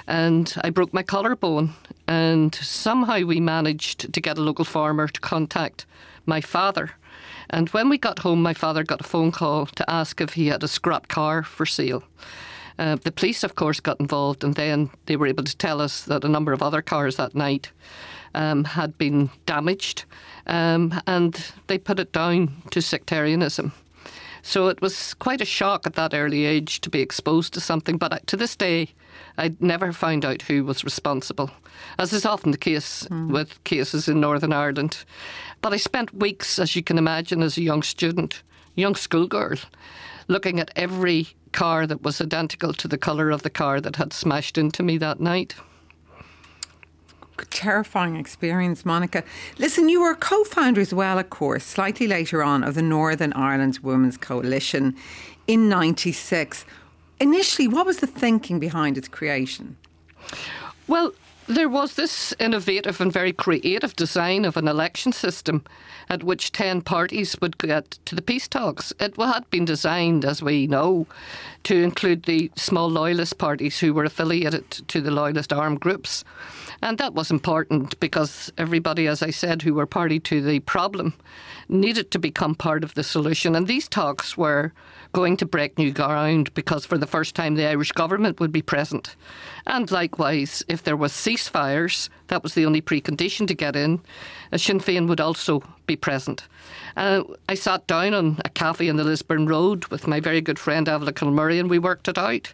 and 0.07 0.53
I 0.63 0.71
broke 0.71 0.93
my 0.93 1.03
collarbone. 1.03 1.75
And 2.09 2.55
somehow 2.55 3.21
we 3.21 3.41
managed 3.41 4.13
to 4.13 4.21
get 4.21 4.39
a 4.39 4.43
local 4.43 4.65
farmer 4.65 5.09
to 5.09 5.21
contact 5.21 5.87
my 6.25 6.41
father. 6.41 6.91
And 7.51 7.69
when 7.71 7.89
we 7.89 7.99
got 7.99 8.21
home, 8.21 8.43
my 8.43 8.55
father 8.55 8.85
got 8.85 9.01
a 9.01 9.05
phone 9.05 9.33
call 9.33 9.67
to 9.67 9.91
ask 9.91 10.21
if 10.21 10.35
he 10.35 10.49
had 10.49 10.63
a 10.63 10.69
scrap 10.69 11.09
car 11.09 11.43
for 11.43 11.67
sale. 11.67 12.03
Uh, 12.79 12.97
the 12.97 13.13
police, 13.13 13.43
of 13.43 13.55
course, 13.55 13.81
got 13.81 14.01
involved, 14.01 14.45
and 14.45 14.55
then 14.55 14.91
they 15.07 15.17
were 15.17 15.27
able 15.27 15.45
to 15.45 15.57
tell 15.57 15.81
us 15.81 16.05
that 16.05 16.25
a 16.25 16.29
number 16.29 16.53
of 16.53 16.63
other 16.63 16.83
cars 16.83 17.17
that 17.17 17.35
night 17.35 17.71
um, 18.35 18.65
had 18.65 18.99
been 18.99 19.31
damaged, 19.47 20.05
um, 20.47 21.01
and 21.07 21.53
they 21.69 21.79
put 21.79 21.99
it 21.99 22.13
down 22.13 22.53
to 22.71 22.83
sectarianism. 22.83 23.73
So 24.47 24.69
it 24.69 24.81
was 24.81 25.13
quite 25.15 25.41
a 25.41 25.45
shock 25.45 25.89
at 25.89 25.95
that 25.95 26.15
early 26.15 26.45
age 26.45 26.81
to 26.83 26.89
be 26.89 27.01
exposed 27.01 27.53
to 27.55 27.61
something. 27.61 27.99
But 27.99 28.25
to 28.29 28.37
this 28.37 28.55
day, 28.55 28.91
I 29.37 29.57
never 29.59 29.93
found 29.93 30.25
out 30.25 30.43
who 30.43 30.63
was 30.65 30.85
responsible, 30.85 31.51
as 31.99 32.13
is 32.13 32.25
often 32.25 32.53
the 32.53 32.57
case 32.57 33.09
mm. 33.11 33.33
with 33.33 33.63
cases 33.65 34.07
in 34.07 34.21
Northern 34.21 34.53
Ireland. 34.53 35.05
But 35.63 35.73
I 35.73 35.79
spent 35.79 36.15
weeks, 36.15 36.61
as 36.61 36.77
you 36.77 36.85
can 36.85 36.97
imagine, 36.97 37.43
as 37.43 37.59
a 37.59 37.63
young 37.63 37.83
student, 37.83 38.45
young 38.77 38.95
schoolgirl, 38.95 39.59
looking 40.29 40.61
at 40.61 40.71
every 40.77 41.27
car 41.51 41.85
that 41.89 42.03
was 42.03 42.21
identical 42.21 42.73
to 42.75 42.87
the 42.87 42.99
colour 42.99 43.31
of 43.31 43.43
the 43.43 43.51
car 43.51 43.81
that 43.81 43.97
had 43.97 44.13
smashed 44.13 44.57
into 44.57 44.85
me 44.85 44.97
that 44.99 45.19
night 45.19 45.57
terrifying 47.51 48.17
experience, 48.17 48.85
Monica. 48.85 49.23
Listen, 49.59 49.89
you 49.89 50.01
were 50.01 50.15
co 50.15 50.45
founder 50.45 50.81
as 50.81 50.95
well, 50.95 51.19
of 51.19 51.31
course, 51.31 51.65
slightly 51.65 52.07
later 52.07 52.43
on, 52.43 52.65
of 52.65 52.75
the 52.75 52.83
Northern 52.83 53.33
Ireland 53.35 53.79
Women's 53.83 54.17
Coalition 54.17 54.97
in 55.47 55.69
96. 55.69 56.65
Initially, 57.21 57.69
what 57.69 57.87
was 57.87 57.99
the 57.99 58.07
thinking 58.07 58.59
behind 58.59 58.99
its 58.99 59.09
creation? 59.09 59.77
Well, 60.87 61.13
there 61.49 61.69
was 61.69 61.95
this 61.95 62.35
innovative 62.41 63.01
and 63.01 63.13
very 63.13 63.33
creative 63.33 63.95
design 63.95 64.45
of 64.45 64.57
an 64.57 64.67
election 64.67 65.13
system 65.13 65.65
at 66.09 66.25
which 66.25 66.53
10 66.53 66.83
parties 66.83 67.37
would 67.41 67.57
get 67.59 67.93
to 68.05 68.15
the 68.15 68.23
peace 68.23 68.49
talks. 68.49 68.93
It 68.99 69.17
had 69.17 69.49
been 69.51 69.65
designed, 69.65 70.25
as 70.25 70.43
we 70.43 70.67
know, 70.67 71.07
to 71.65 71.83
include 71.83 72.25
the 72.25 72.51
small 72.57 72.91
loyalist 72.91 73.39
parties 73.39 73.79
who 73.79 73.95
were 73.95 74.05
affiliated 74.05 74.71
to 74.71 75.01
the 75.01 75.11
loyalist 75.11 75.53
armed 75.53 75.81
groups. 75.81 76.25
And 76.83 76.99
that 76.99 77.15
was 77.15 77.31
important 77.31 77.99
because 78.01 78.53
everybody, 78.59 79.07
as 79.07 79.23
I 79.23 79.31
said, 79.31 79.63
who 79.63 79.75
were 79.75 79.87
party 79.87 80.21
to 80.21 80.43
the 80.43 80.61
problem 80.61 81.15
needed 81.69 82.11
to 82.11 82.19
become 82.19 82.55
part 82.55 82.85
of 82.85 82.95
the 82.95 83.05
solution. 83.05 83.55
And 83.57 83.67
these 83.67 83.89
talks 83.89 84.37
were 84.37 84.73
going 85.17 85.39
to 85.39 85.47
break 85.47 85.79
new 85.79 85.91
ground 85.91 86.53
because 86.53 86.85
for 86.85 86.99
the 86.99 87.07
first 87.07 87.35
time 87.35 87.55
the 87.55 87.67
Irish 87.67 87.91
government 87.93 88.39
would 88.39 88.53
be 88.53 88.61
present. 88.61 89.17
And 89.67 89.91
likewise, 89.91 90.63
if 90.69 90.83
there 90.83 90.95
was 90.95 91.11
ceasefires, 91.11 92.11
that 92.29 92.43
was 92.43 92.55
the 92.55 92.67
only 92.67 92.81
precondition 92.81 93.47
to 93.47 93.55
get 93.55 93.77
in, 93.77 94.01
uh, 94.53 94.59
Sinn 94.59 94.81
Féin 94.81 95.09
would 95.09 95.21
also 95.21 95.63
be 95.87 95.97
present. 95.97 96.45
Uh, 96.97 97.23
I 97.49 97.55
sat 97.55 97.87
down 97.87 98.15
on 98.15 98.39
a 98.45 98.49
cafe 98.49 98.89
in 98.89 98.97
the 98.97 99.05
Lisburn 99.05 99.47
Road 99.47 99.87
with 99.87 100.07
my 100.07 100.19
very 100.19 100.41
good 100.41 100.59
friend 100.59 100.89
Avila 100.89 101.13
Kilmurray 101.13 101.61
and 101.61 101.71
we 101.71 101.79
worked 101.79 102.09
it 102.09 102.19
out 102.19 102.53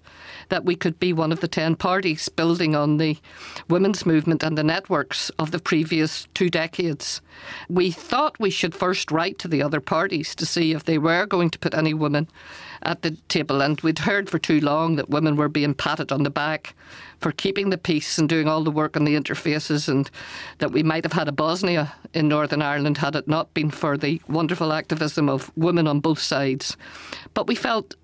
that 0.49 0.65
we 0.65 0.77
could 0.77 0.99
be 0.99 1.13
one 1.13 1.33
of 1.33 1.41
the 1.41 1.49
10 1.49 1.77
parties 1.77 2.29
building 2.29 2.77
on 2.77 2.99
the 2.99 3.17
women's 3.69 4.05
movement 4.05 4.43
and 4.43 4.59
the 4.59 4.65
networks 4.65 5.31
of 5.39 5.51
the 5.51 5.59
previous 5.59 6.27
two 6.35 6.51
decades. 6.51 7.23
We 7.69 7.91
thought 7.91 8.39
we 8.39 8.51
should 8.51 8.75
first 8.75 9.11
write 9.11 9.39
to 9.39 9.49
the 9.49 9.63
other 9.63 9.81
parties 9.81 10.35
to 10.35 10.45
see 10.45 10.73
if 10.73 10.85
they 10.85 10.99
were 10.99 11.25
going 11.25 11.51
to 11.51 11.59
put 11.59 11.75
any 11.75 11.95
women 11.95 12.29
at 12.83 13.03
the 13.03 13.13
table. 13.29 13.61
And 13.61 13.81
we'd 13.81 13.99
heard 13.99 14.29
for 14.29 14.39
too 14.39 14.61
long 14.61 14.97
that 14.97 15.11
women 15.11 15.37
were 15.37 15.49
being 15.49 15.75
patted 15.75 16.13
on 16.13 16.23
the 16.23 16.31
back 16.31 16.75
for 17.21 17.33
keeping 17.33 17.71
the 17.71 17.79
peace 17.79 18.19
and 18.19 18.29
doing 18.29 18.49
all 18.49 18.65
the 18.65 18.71
work 18.71 18.97
on 18.97 19.05
the 19.05 19.15
interfaces, 19.15 19.89
and 19.89 20.11
that 20.59 20.73
we 20.73 20.83
might 20.83 21.05
have 21.05 21.13
had 21.13 21.29
a 21.29 21.33
Bosnia 21.33 21.95
in 22.15 22.29
Northern 22.29 22.63
Ireland 22.63 22.99
had 22.99 23.17
it 23.17 23.29
not 23.29 23.55
been 23.55 23.71
for 23.71 23.97
the 23.97 24.21
wonderful 24.29 24.73
activism 24.73 25.29
of 25.29 25.51
women 25.57 25.87
on 25.87 26.01
both 26.01 26.19
sides. 26.19 26.77
But 27.35 27.47
we 27.47 27.55
felt 27.55 27.95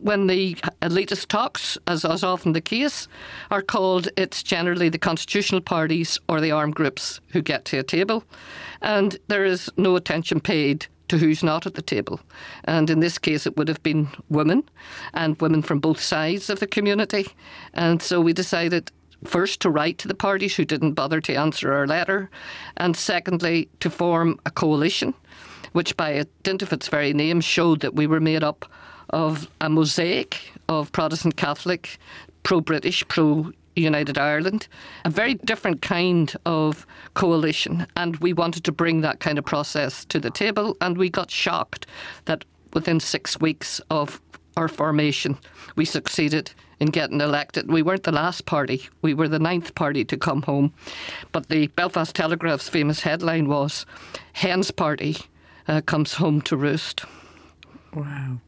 when 0.00 0.26
the 0.26 0.54
elitist 0.82 1.28
talks, 1.28 1.78
as 1.86 2.04
is 2.04 2.24
often 2.24 2.52
the 2.52 2.60
case, 2.60 3.08
are 3.50 3.62
called, 3.62 4.08
it's 4.16 4.42
generally 4.42 4.88
the 4.88 4.98
constitutional 4.98 5.60
parties 5.60 6.18
or 6.28 6.40
the 6.40 6.50
armed 6.50 6.74
groups 6.74 7.20
who 7.28 7.40
get 7.40 7.64
to 7.66 7.78
a 7.78 7.82
table. 7.82 8.24
And 8.82 9.16
there 9.28 9.44
is 9.44 9.70
no 9.76 9.96
attention 9.96 10.40
paid 10.40 10.86
to 11.08 11.18
who's 11.18 11.42
not 11.42 11.66
at 11.66 11.74
the 11.74 11.82
table. 11.82 12.20
And 12.64 12.90
in 12.90 13.00
this 13.00 13.18
case, 13.18 13.46
it 13.46 13.56
would 13.56 13.68
have 13.68 13.82
been 13.82 14.08
women 14.28 14.62
and 15.12 15.40
women 15.40 15.62
from 15.62 15.80
both 15.80 16.00
sides 16.00 16.50
of 16.50 16.60
the 16.60 16.66
community. 16.66 17.28
And 17.74 18.00
so 18.00 18.20
we 18.20 18.32
decided 18.32 18.90
first 19.24 19.60
to 19.60 19.70
write 19.70 19.98
to 19.98 20.08
the 20.08 20.14
parties 20.14 20.54
who 20.56 20.64
didn't 20.64 20.92
bother 20.92 21.20
to 21.20 21.34
answer 21.34 21.72
our 21.72 21.86
letter, 21.86 22.30
and 22.76 22.96
secondly, 22.96 23.68
to 23.80 23.90
form 23.90 24.38
a 24.44 24.50
coalition, 24.50 25.14
which 25.72 25.96
by 25.96 26.24
dint 26.42 26.62
of 26.62 26.72
its 26.72 26.88
very 26.88 27.12
name 27.12 27.40
showed 27.40 27.80
that 27.80 27.94
we 27.94 28.06
were 28.06 28.20
made 28.20 28.44
up 28.44 28.70
of 29.10 29.48
a 29.60 29.68
mosaic 29.68 30.52
of 30.68 30.92
Protestant 30.92 31.36
Catholic, 31.36 31.98
pro 32.42 32.60
British, 32.60 33.06
pro 33.08 33.52
United 33.76 34.18
Ireland, 34.18 34.68
a 35.04 35.10
very 35.10 35.34
different 35.34 35.82
kind 35.82 36.34
of 36.46 36.86
coalition. 37.14 37.86
And 37.96 38.16
we 38.16 38.32
wanted 38.32 38.64
to 38.64 38.72
bring 38.72 39.00
that 39.00 39.20
kind 39.20 39.38
of 39.38 39.44
process 39.44 40.04
to 40.06 40.20
the 40.20 40.30
table. 40.30 40.76
And 40.80 40.96
we 40.96 41.10
got 41.10 41.30
shocked 41.30 41.86
that 42.26 42.44
within 42.72 43.00
six 43.00 43.40
weeks 43.40 43.80
of 43.90 44.20
our 44.56 44.68
formation, 44.68 45.38
we 45.76 45.84
succeeded 45.84 46.52
in 46.80 46.88
getting 46.88 47.20
elected. 47.20 47.70
We 47.70 47.82
weren't 47.82 48.02
the 48.02 48.12
last 48.12 48.46
party, 48.46 48.88
we 49.02 49.14
were 49.14 49.28
the 49.28 49.38
ninth 49.38 49.74
party 49.74 50.04
to 50.04 50.16
come 50.16 50.42
home. 50.42 50.72
But 51.32 51.48
the 51.48 51.68
Belfast 51.68 52.14
Telegraph's 52.14 52.68
famous 52.68 53.00
headline 53.00 53.48
was 53.48 53.86
Hen's 54.32 54.70
Party 54.70 55.16
uh, 55.68 55.80
comes 55.80 56.14
home 56.14 56.40
to 56.42 56.56
roost. 56.56 57.04
Wow. 57.94 58.38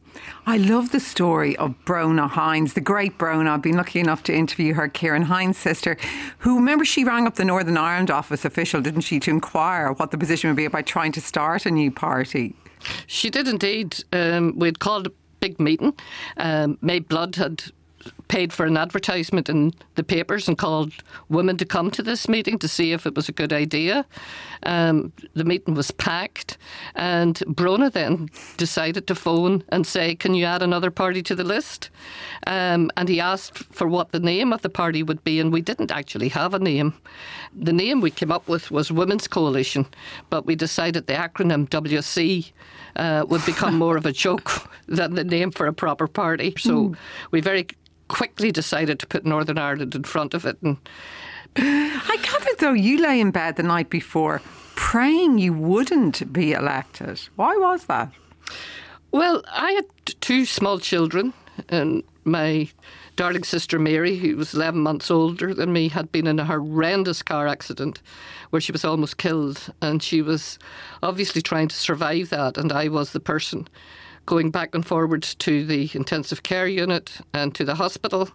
I 0.45 0.57
love 0.57 0.91
the 0.91 0.99
story 0.99 1.55
of 1.57 1.75
Bronagh 1.85 2.29
Hinds, 2.29 2.73
the 2.73 2.81
great 2.81 3.17
Bronagh. 3.17 3.49
I've 3.49 3.61
been 3.61 3.77
lucky 3.77 3.99
enough 3.99 4.23
to 4.23 4.33
interview 4.33 4.73
her, 4.73 4.87
Ciarán 4.87 5.23
Hinds' 5.23 5.57
sister, 5.57 5.97
who 6.39 6.55
remember 6.55 6.85
she 6.85 7.03
rang 7.03 7.27
up 7.27 7.35
the 7.35 7.45
Northern 7.45 7.77
Ireland 7.77 8.11
office 8.11 8.45
official, 8.45 8.81
didn't 8.81 9.01
she, 9.01 9.19
to 9.21 9.31
inquire 9.31 9.91
what 9.91 10.11
the 10.11 10.17
position 10.17 10.49
would 10.49 10.57
be 10.57 10.65
about 10.65 10.85
trying 10.85 11.11
to 11.13 11.21
start 11.21 11.65
a 11.65 11.71
new 11.71 11.91
party. 11.91 12.55
She 13.07 13.29
did 13.29 13.47
indeed. 13.47 14.03
Um, 14.13 14.57
we'd 14.57 14.79
called 14.79 15.07
a 15.07 15.11
big 15.39 15.59
meeting. 15.59 15.93
Um, 16.37 16.77
May 16.81 16.99
Blood 16.99 17.35
had 17.35 17.63
paid 18.27 18.51
for 18.53 18.65
an 18.65 18.77
advertisement 18.77 19.49
in 19.49 19.73
the 19.95 20.03
papers 20.03 20.47
and 20.47 20.57
called 20.57 20.93
women 21.29 21.57
to 21.57 21.65
come 21.65 21.91
to 21.91 22.03
this 22.03 22.27
meeting 22.27 22.59
to 22.59 22.67
see 22.67 22.91
if 22.91 23.05
it 23.05 23.15
was 23.15 23.29
a 23.29 23.31
good 23.31 23.53
idea. 23.53 24.05
Um, 24.63 25.13
the 25.33 25.43
meeting 25.43 25.75
was 25.75 25.91
packed, 25.91 26.57
and 26.95 27.35
Bronagh 27.47 27.93
then 27.93 28.29
decided 28.57 29.07
to 29.07 29.15
phone 29.15 29.63
and 29.69 29.85
say, 29.85 30.15
Can 30.15 30.33
you 30.33 30.45
add 30.45 30.61
another 30.61 30.91
party 30.91 31.21
to 31.23 31.35
the 31.35 31.43
list? 31.43 31.89
Um, 32.47 32.91
and 32.97 33.07
he 33.09 33.19
asked 33.19 33.57
for 33.57 33.87
what 33.87 34.11
the 34.11 34.19
name 34.19 34.51
of 34.51 34.61
the 34.61 34.69
party 34.69 35.03
would 35.03 35.23
be, 35.23 35.39
and 35.39 35.53
we 35.53 35.61
didn't 35.61 35.91
actually 35.91 36.29
have 36.29 36.53
a 36.53 36.59
name. 36.59 36.93
The 37.55 37.73
name 37.73 38.01
we 38.01 38.11
came 38.11 38.31
up 38.31 38.47
with 38.47 38.71
was 38.71 38.91
Women's 38.91 39.27
Coalition, 39.27 39.85
but 40.29 40.45
we 40.45 40.55
decided 40.55 41.07
the 41.07 41.13
acronym 41.13 41.69
WC. 41.69 42.51
Uh, 42.95 43.23
would 43.29 43.45
become 43.45 43.77
more 43.77 43.95
of 43.95 44.07
a 44.07 44.11
joke 44.11 44.49
than 44.87 45.13
the 45.13 45.23
name 45.23 45.51
for 45.51 45.67
a 45.67 45.73
proper 45.73 46.07
party. 46.07 46.55
So 46.57 46.89
mm. 46.89 46.97
we 47.29 47.41
very 47.41 47.67
quickly 48.07 48.51
decided 48.51 48.99
to 48.99 49.07
put 49.07 49.25
Northern 49.25 49.57
Ireland 49.57 49.95
in 49.95 50.03
front 50.03 50.33
of 50.33 50.45
it. 50.45 50.57
And 50.61 50.77
I 51.55 52.17
gather, 52.21 52.51
though, 52.59 52.73
you 52.73 53.01
lay 53.01 53.19
in 53.19 53.31
bed 53.31 53.55
the 53.55 53.63
night 53.63 53.89
before 53.89 54.41
praying 54.75 55.39
you 55.39 55.53
wouldn't 55.53 56.31
be 56.31 56.53
elected. 56.53 57.19
Why 57.35 57.57
was 57.57 57.85
that? 57.85 58.11
Well, 59.11 59.43
I 59.51 59.71
had 59.71 59.85
two 60.21 60.45
small 60.45 60.79
children, 60.79 61.33
and 61.67 62.03
my 62.23 62.69
darling 63.15 63.43
sister 63.43 63.79
Mary, 63.79 64.17
who 64.17 64.37
was 64.37 64.53
11 64.53 64.79
months 64.79 65.09
older 65.09 65.53
than 65.53 65.73
me, 65.73 65.89
had 65.89 66.11
been 66.11 66.27
in 66.27 66.39
a 66.39 66.45
horrendous 66.45 67.23
car 67.23 67.47
accident 67.47 68.01
where 68.51 68.61
she 68.61 68.71
was 68.71 68.85
almost 68.85 69.17
killed. 69.17 69.73
And 69.81 70.03
she 70.03 70.21
was 70.21 70.59
obviously 71.01 71.41
trying 71.41 71.67
to 71.69 71.75
survive 71.75 72.29
that. 72.29 72.57
And 72.57 72.71
I 72.71 72.87
was 72.87 73.11
the 73.11 73.19
person 73.19 73.67
going 74.27 74.51
back 74.51 74.75
and 74.75 74.85
forward 74.85 75.23
to 75.23 75.65
the 75.65 75.89
intensive 75.95 76.43
care 76.43 76.67
unit 76.67 77.17
and 77.33 77.55
to 77.55 77.65
the 77.65 77.73
hospital. 77.73 78.29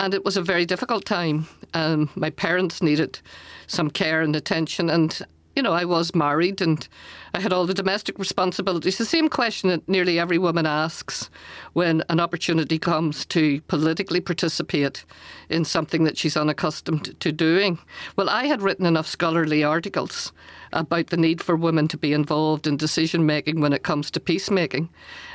And 0.00 0.12
it 0.12 0.24
was 0.24 0.36
a 0.36 0.42
very 0.42 0.66
difficult 0.66 1.04
time. 1.04 1.46
Um, 1.74 2.10
my 2.16 2.30
parents 2.30 2.82
needed 2.82 3.20
some 3.68 3.90
care 3.90 4.22
and 4.22 4.34
attention. 4.34 4.90
And 4.90 5.24
you 5.56 5.62
know, 5.62 5.72
I 5.72 5.86
was 5.86 6.14
married 6.14 6.60
and 6.60 6.86
I 7.32 7.40
had 7.40 7.52
all 7.52 7.64
the 7.64 7.72
domestic 7.72 8.18
responsibilities. 8.18 8.98
The 8.98 9.06
same 9.06 9.30
question 9.30 9.70
that 9.70 9.88
nearly 9.88 10.18
every 10.18 10.36
woman 10.36 10.66
asks 10.66 11.30
when 11.72 12.04
an 12.10 12.20
opportunity 12.20 12.78
comes 12.78 13.24
to 13.26 13.62
politically 13.62 14.20
participate 14.20 15.06
in 15.48 15.64
something 15.64 16.04
that 16.04 16.18
she's 16.18 16.36
unaccustomed 16.36 17.18
to 17.20 17.32
doing. 17.32 17.78
Well, 18.16 18.28
I 18.28 18.44
had 18.44 18.60
written 18.60 18.84
enough 18.84 19.06
scholarly 19.06 19.64
articles 19.64 20.30
about 20.74 21.06
the 21.06 21.16
need 21.16 21.40
for 21.40 21.56
women 21.56 21.88
to 21.88 21.96
be 21.96 22.12
involved 22.12 22.66
in 22.66 22.76
decision 22.76 23.24
making 23.24 23.60
when 23.60 23.72
it 23.72 23.82
comes 23.82 24.10
to 24.10 24.20
peacemaking. 24.20 24.90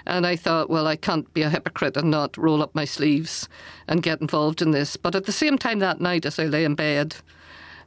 And 0.06 0.26
I 0.26 0.36
thought, 0.36 0.70
well, 0.70 0.88
I 0.88 0.96
can't 0.96 1.32
be 1.34 1.42
a 1.42 1.50
hypocrite 1.50 1.98
and 1.98 2.10
not 2.10 2.38
roll 2.38 2.62
up 2.62 2.74
my 2.74 2.86
sleeves 2.86 3.48
and 3.88 4.04
get 4.04 4.22
involved 4.22 4.62
in 4.62 4.72
this. 4.72 4.96
But 4.96 5.16
at 5.16 5.26
the 5.26 5.32
same 5.32 5.58
time, 5.58 5.80
that 5.80 6.02
night, 6.02 6.26
as 6.26 6.40
I 6.40 6.46
lay 6.46 6.64
in 6.64 6.76
bed, 6.76 7.16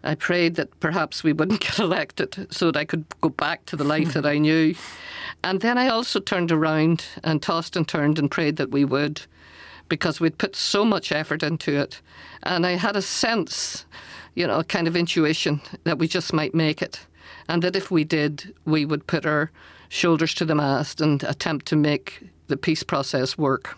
I 0.04 0.14
prayed 0.14 0.56
that 0.56 0.78
perhaps 0.80 1.24
we 1.24 1.32
wouldn't 1.32 1.60
get 1.62 1.78
elected 1.78 2.46
so 2.50 2.66
that 2.66 2.78
I 2.78 2.84
could 2.84 3.04
go 3.20 3.30
back 3.30 3.64
to 3.66 3.76
the 3.76 3.84
life 3.84 4.12
that 4.12 4.26
I 4.26 4.38
knew. 4.38 4.74
And 5.42 5.60
then 5.60 5.78
I 5.78 5.88
also 5.88 6.20
turned 6.20 6.52
around 6.52 7.04
and 7.22 7.42
tossed 7.42 7.76
and 7.76 7.88
turned 7.88 8.18
and 8.18 8.30
prayed 8.30 8.56
that 8.56 8.70
we 8.70 8.84
would 8.84 9.22
because 9.88 10.20
we'd 10.20 10.38
put 10.38 10.56
so 10.56 10.84
much 10.84 11.12
effort 11.12 11.42
into 11.42 11.78
it. 11.78 12.00
And 12.42 12.66
I 12.66 12.72
had 12.72 12.96
a 12.96 13.02
sense, 13.02 13.84
you 14.34 14.46
know, 14.46 14.60
a 14.60 14.64
kind 14.64 14.88
of 14.88 14.96
intuition 14.96 15.60
that 15.84 15.98
we 15.98 16.08
just 16.08 16.32
might 16.32 16.54
make 16.54 16.82
it. 16.82 17.00
And 17.48 17.62
that 17.62 17.76
if 17.76 17.90
we 17.90 18.04
did, 18.04 18.54
we 18.64 18.84
would 18.84 19.06
put 19.06 19.26
our 19.26 19.50
shoulders 19.88 20.34
to 20.34 20.44
the 20.44 20.54
mast 20.54 21.00
and 21.00 21.22
attempt 21.24 21.66
to 21.66 21.76
make 21.76 22.28
the 22.48 22.56
peace 22.56 22.82
process 22.82 23.38
work. 23.38 23.76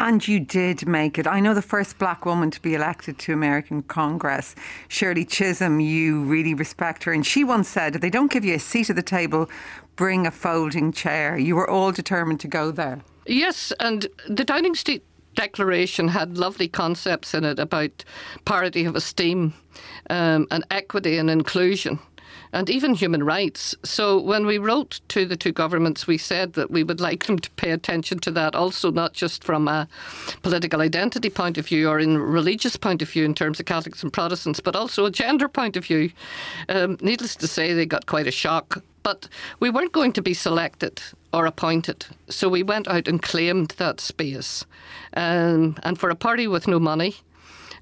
And 0.00 0.26
you 0.26 0.40
did 0.40 0.86
make 0.88 1.18
it. 1.18 1.26
I 1.26 1.40
know 1.40 1.54
the 1.54 1.62
first 1.62 1.98
black 1.98 2.26
woman 2.26 2.50
to 2.50 2.60
be 2.60 2.74
elected 2.74 3.18
to 3.20 3.32
American 3.32 3.82
Congress, 3.82 4.54
Shirley 4.88 5.24
Chisholm, 5.24 5.80
you 5.80 6.22
really 6.24 6.52
respect 6.52 7.04
her. 7.04 7.12
And 7.12 7.24
she 7.24 7.44
once 7.44 7.68
said, 7.68 7.94
if 7.94 8.00
they 8.00 8.10
don't 8.10 8.30
give 8.30 8.44
you 8.44 8.54
a 8.54 8.58
seat 8.58 8.90
at 8.90 8.96
the 8.96 9.02
table, 9.02 9.48
bring 9.96 10.26
a 10.26 10.30
folding 10.30 10.92
chair. 10.92 11.38
You 11.38 11.54
were 11.54 11.70
all 11.70 11.92
determined 11.92 12.40
to 12.40 12.48
go 12.48 12.70
there. 12.70 13.02
Yes, 13.26 13.72
and 13.80 14.06
the 14.28 14.44
Downing 14.44 14.74
Street 14.74 15.04
Declaration 15.34 16.08
had 16.08 16.38
lovely 16.38 16.68
concepts 16.68 17.34
in 17.34 17.44
it 17.44 17.58
about 17.58 18.04
parity 18.44 18.84
of 18.84 18.94
esteem 18.94 19.54
um, 20.10 20.46
and 20.50 20.64
equity 20.70 21.18
and 21.18 21.30
inclusion 21.30 21.98
and 22.54 22.70
even 22.70 22.94
human 22.94 23.24
rights. 23.24 23.74
So 23.82 24.18
when 24.18 24.46
we 24.46 24.58
wrote 24.58 25.00
to 25.08 25.26
the 25.26 25.36
two 25.36 25.50
governments, 25.50 26.06
we 26.06 26.16
said 26.16 26.52
that 26.52 26.70
we 26.70 26.84
would 26.84 27.00
like 27.00 27.24
them 27.26 27.38
to 27.40 27.50
pay 27.52 27.72
attention 27.72 28.20
to 28.20 28.30
that 28.30 28.54
also, 28.54 28.90
not 28.90 29.12
just 29.12 29.42
from 29.42 29.66
a 29.68 29.88
political 30.42 30.80
identity 30.80 31.28
point 31.28 31.58
of 31.58 31.66
view 31.66 31.88
or 31.88 31.98
in 31.98 32.16
religious 32.16 32.76
point 32.76 33.02
of 33.02 33.10
view 33.10 33.24
in 33.24 33.34
terms 33.34 33.58
of 33.58 33.66
Catholics 33.66 34.02
and 34.02 34.12
Protestants, 34.12 34.60
but 34.60 34.76
also 34.76 35.04
a 35.04 35.10
gender 35.10 35.48
point 35.48 35.76
of 35.76 35.84
view. 35.84 36.12
Um, 36.68 36.96
needless 37.00 37.34
to 37.36 37.48
say, 37.48 37.74
they 37.74 37.86
got 37.86 38.06
quite 38.06 38.28
a 38.28 38.32
shock. 38.32 38.82
But 39.02 39.28
we 39.60 39.68
weren't 39.68 39.92
going 39.92 40.12
to 40.14 40.22
be 40.22 40.32
selected 40.32 41.02
or 41.34 41.44
appointed. 41.44 42.06
So 42.30 42.48
we 42.48 42.62
went 42.62 42.88
out 42.88 43.06
and 43.06 43.20
claimed 43.20 43.74
that 43.76 44.00
space. 44.00 44.64
Um, 45.14 45.76
and 45.82 45.98
for 45.98 46.08
a 46.08 46.14
party 46.14 46.46
with 46.46 46.66
no 46.66 46.78
money, 46.78 47.16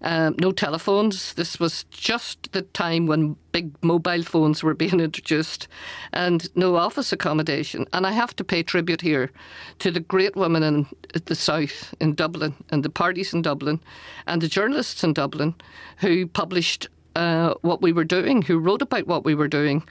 um, 0.03 0.35
no 0.39 0.51
telephones. 0.53 1.35
This 1.35 1.61
was 1.61 1.85
just 1.85 2.53
the 2.53 2.63
time 2.63 3.07
when 3.07 3.37
big 3.53 3.73
mobile 3.83 4.23
phones 4.23 4.63
were 4.63 4.75
being 4.83 5.01
introduced 5.01 5.69
and 6.13 6.49
no 6.57 6.77
office 6.77 7.13
accommodation. 7.13 7.87
And 7.93 8.07
I 8.07 8.13
have 8.13 8.35
to 8.37 8.45
pay 8.45 8.63
tribute 8.63 9.01
here 9.01 9.31
to 9.79 9.91
the 9.91 10.01
great 10.01 10.37
women 10.37 10.63
in 10.63 10.87
the 11.25 11.35
South, 11.35 11.95
in 12.01 12.15
Dublin, 12.15 12.55
and 12.71 12.83
the 12.83 12.91
parties 12.91 13.33
in 13.33 13.43
Dublin, 13.43 13.81
and 14.27 14.43
the 14.43 14.49
journalists 14.49 15.05
in 15.05 15.13
Dublin 15.13 15.55
who 15.99 16.27
published 16.27 16.89
uh, 17.15 17.55
what 17.63 17.83
we 17.83 17.93
were 17.93 18.05
doing, 18.05 18.43
who 18.43 18.59
wrote 18.59 18.83
about 18.83 19.07
what 19.07 19.25
we 19.25 19.35
were 19.35 19.49
doing, 19.49 19.83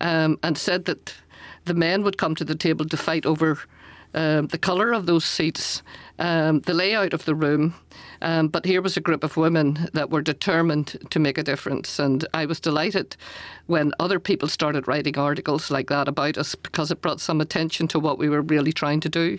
um, 0.00 0.38
and 0.42 0.56
said 0.56 0.86
that 0.86 1.14
the 1.64 1.74
men 1.74 2.02
would 2.02 2.18
come 2.18 2.34
to 2.34 2.44
the 2.44 2.54
table 2.54 2.86
to 2.86 2.96
fight 2.96 3.26
over 3.26 3.58
um, 4.14 4.48
the 4.48 4.58
colour 4.58 4.92
of 4.92 5.06
those 5.06 5.24
seats, 5.24 5.82
um, 6.18 6.60
the 6.60 6.74
layout 6.74 7.12
of 7.12 7.24
the 7.24 7.34
room. 7.34 7.74
Um, 8.20 8.48
but 8.48 8.64
here 8.64 8.80
was 8.80 8.96
a 8.96 9.00
group 9.00 9.24
of 9.24 9.36
women 9.36 9.88
that 9.94 10.10
were 10.10 10.22
determined 10.22 10.98
to 11.10 11.18
make 11.18 11.38
a 11.38 11.42
difference. 11.42 11.98
And 11.98 12.26
I 12.32 12.46
was 12.46 12.60
delighted 12.60 13.16
when 13.66 13.92
other 13.98 14.20
people 14.20 14.48
started 14.48 14.86
writing 14.86 15.18
articles 15.18 15.70
like 15.70 15.88
that 15.88 16.08
about 16.08 16.38
us 16.38 16.54
because 16.54 16.90
it 16.90 17.02
brought 17.02 17.20
some 17.20 17.40
attention 17.40 17.88
to 17.88 17.98
what 17.98 18.18
we 18.18 18.28
were 18.28 18.42
really 18.42 18.72
trying 18.72 19.00
to 19.00 19.08
do. 19.08 19.38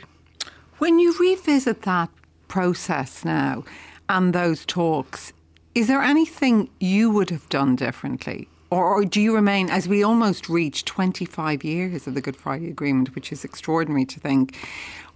When 0.79 0.99
you 0.99 1.15
revisit 1.17 1.83
that 1.83 2.09
process 2.49 3.23
now 3.23 3.63
and 4.09 4.33
those 4.33 4.65
talks, 4.65 5.31
is 5.75 5.87
there 5.87 6.01
anything 6.01 6.69
you 6.79 7.09
would 7.09 7.29
have 7.29 7.47
done 7.49 7.75
differently? 7.75 8.49
Or, 8.73 8.85
or, 8.85 9.05
do 9.05 9.21
you 9.21 9.35
remain, 9.35 9.69
as 9.69 9.87
we 9.87 10.01
almost 10.01 10.49
reach 10.49 10.83
25 10.83 11.63
years 11.63 12.07
of 12.07 12.15
the 12.15 12.21
Good 12.21 12.35
Friday 12.35 12.71
Agreement, 12.71 13.13
which 13.13 13.31
is 13.31 13.45
extraordinary 13.45 14.03
to 14.05 14.19
think, 14.19 14.57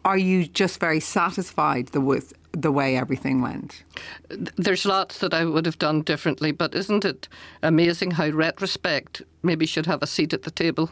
are 0.06 0.18
you 0.18 0.46
just 0.46 0.80
very 0.80 1.00
satisfied 1.00 1.88
the, 1.88 2.00
with 2.00 2.34
the 2.52 2.72
way 2.72 2.96
everything 2.96 3.42
went? 3.42 3.82
There's 4.30 4.86
lots 4.86 5.18
that 5.18 5.34
I 5.34 5.44
would 5.44 5.66
have 5.66 5.80
done 5.80 6.04
differently, 6.04 6.52
but 6.52 6.76
isn't 6.76 7.04
it 7.04 7.28
amazing 7.64 8.12
how 8.12 8.30
retrospect 8.30 9.24
maybe 9.42 9.66
should 9.66 9.88
have 9.88 10.04
a 10.04 10.08
seat 10.08 10.34
at 10.34 10.44
the 10.44 10.52
table? 10.52 10.92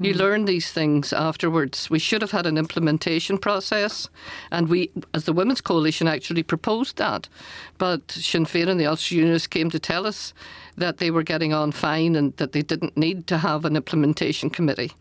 You 0.00 0.14
mm. 0.14 0.18
learn 0.18 0.44
these 0.46 0.72
things 0.72 1.12
afterwards. 1.12 1.90
We 1.90 1.98
should 1.98 2.22
have 2.22 2.30
had 2.30 2.46
an 2.46 2.56
implementation 2.56 3.36
process, 3.36 4.08
and 4.50 4.68
we, 4.68 4.90
as 5.12 5.24
the 5.24 5.34
Women's 5.34 5.60
Coalition, 5.60 6.08
actually 6.08 6.42
proposed 6.42 6.96
that. 6.96 7.28
But 7.76 8.10
Sinn 8.10 8.46
Féin 8.46 8.68
and 8.68 8.80
the 8.80 8.86
Ulster 8.86 9.16
Unionists 9.16 9.48
came 9.48 9.68
to 9.68 9.78
tell 9.78 10.06
us 10.06 10.32
that 10.76 10.98
they 10.98 11.10
were 11.10 11.22
getting 11.22 11.52
on 11.52 11.72
fine 11.72 12.16
and 12.16 12.36
that 12.36 12.52
they 12.52 12.62
didn't 12.62 12.96
need 12.96 13.26
to 13.26 13.38
have 13.38 13.64
an 13.64 13.76
implementation 13.76 14.50
committee. 14.50 14.92